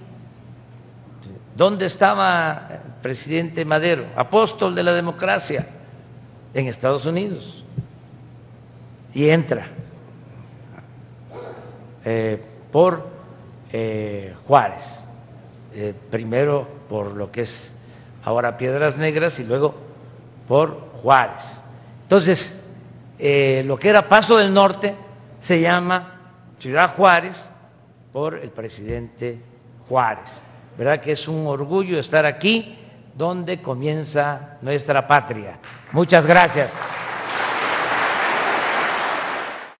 ¿Dónde 1.57 1.87
estaba 1.87 2.69
el 2.71 2.93
presidente 3.01 3.65
Madero, 3.65 4.07
apóstol 4.17 4.75
de 4.75 4.83
la 4.83 4.93
democracia? 4.93 5.67
En 6.53 6.67
Estados 6.67 7.07
Unidos. 7.07 7.65
Y 9.13 9.29
entra 9.29 9.69
eh, 12.05 12.41
por 12.73 13.07
eh, 13.73 14.35
Juárez, 14.47 15.05
eh, 15.73 15.95
primero 16.11 16.67
por 16.89 17.15
lo 17.15 17.31
que 17.31 17.43
es 17.43 17.75
ahora 18.25 18.57
Piedras 18.57 18.97
Negras 18.97 19.39
y 19.39 19.45
luego 19.45 19.75
por 20.49 20.91
Juárez. 21.03 21.61
Entonces, 22.03 22.61
lo 23.19 23.79
que 23.79 23.89
era 23.89 24.09
Paso 24.09 24.37
del 24.37 24.53
Norte 24.53 24.95
se 25.41 25.61
llama 25.61 26.21
Ciudad 26.59 26.95
Juárez 26.95 27.51
por 28.13 28.35
el 28.35 28.51
presidente 28.51 29.39
Juárez. 29.89 30.43
¿Verdad 30.77 31.01
que 31.01 31.13
es 31.13 31.29
un 31.29 31.47
orgullo 31.47 31.99
estar 31.99 32.27
aquí 32.27 32.77
donde 33.15 33.63
comienza 33.63 34.59
nuestra 34.61 35.07
patria? 35.07 35.59
Muchas 35.93 36.27
gracias. 36.27 36.71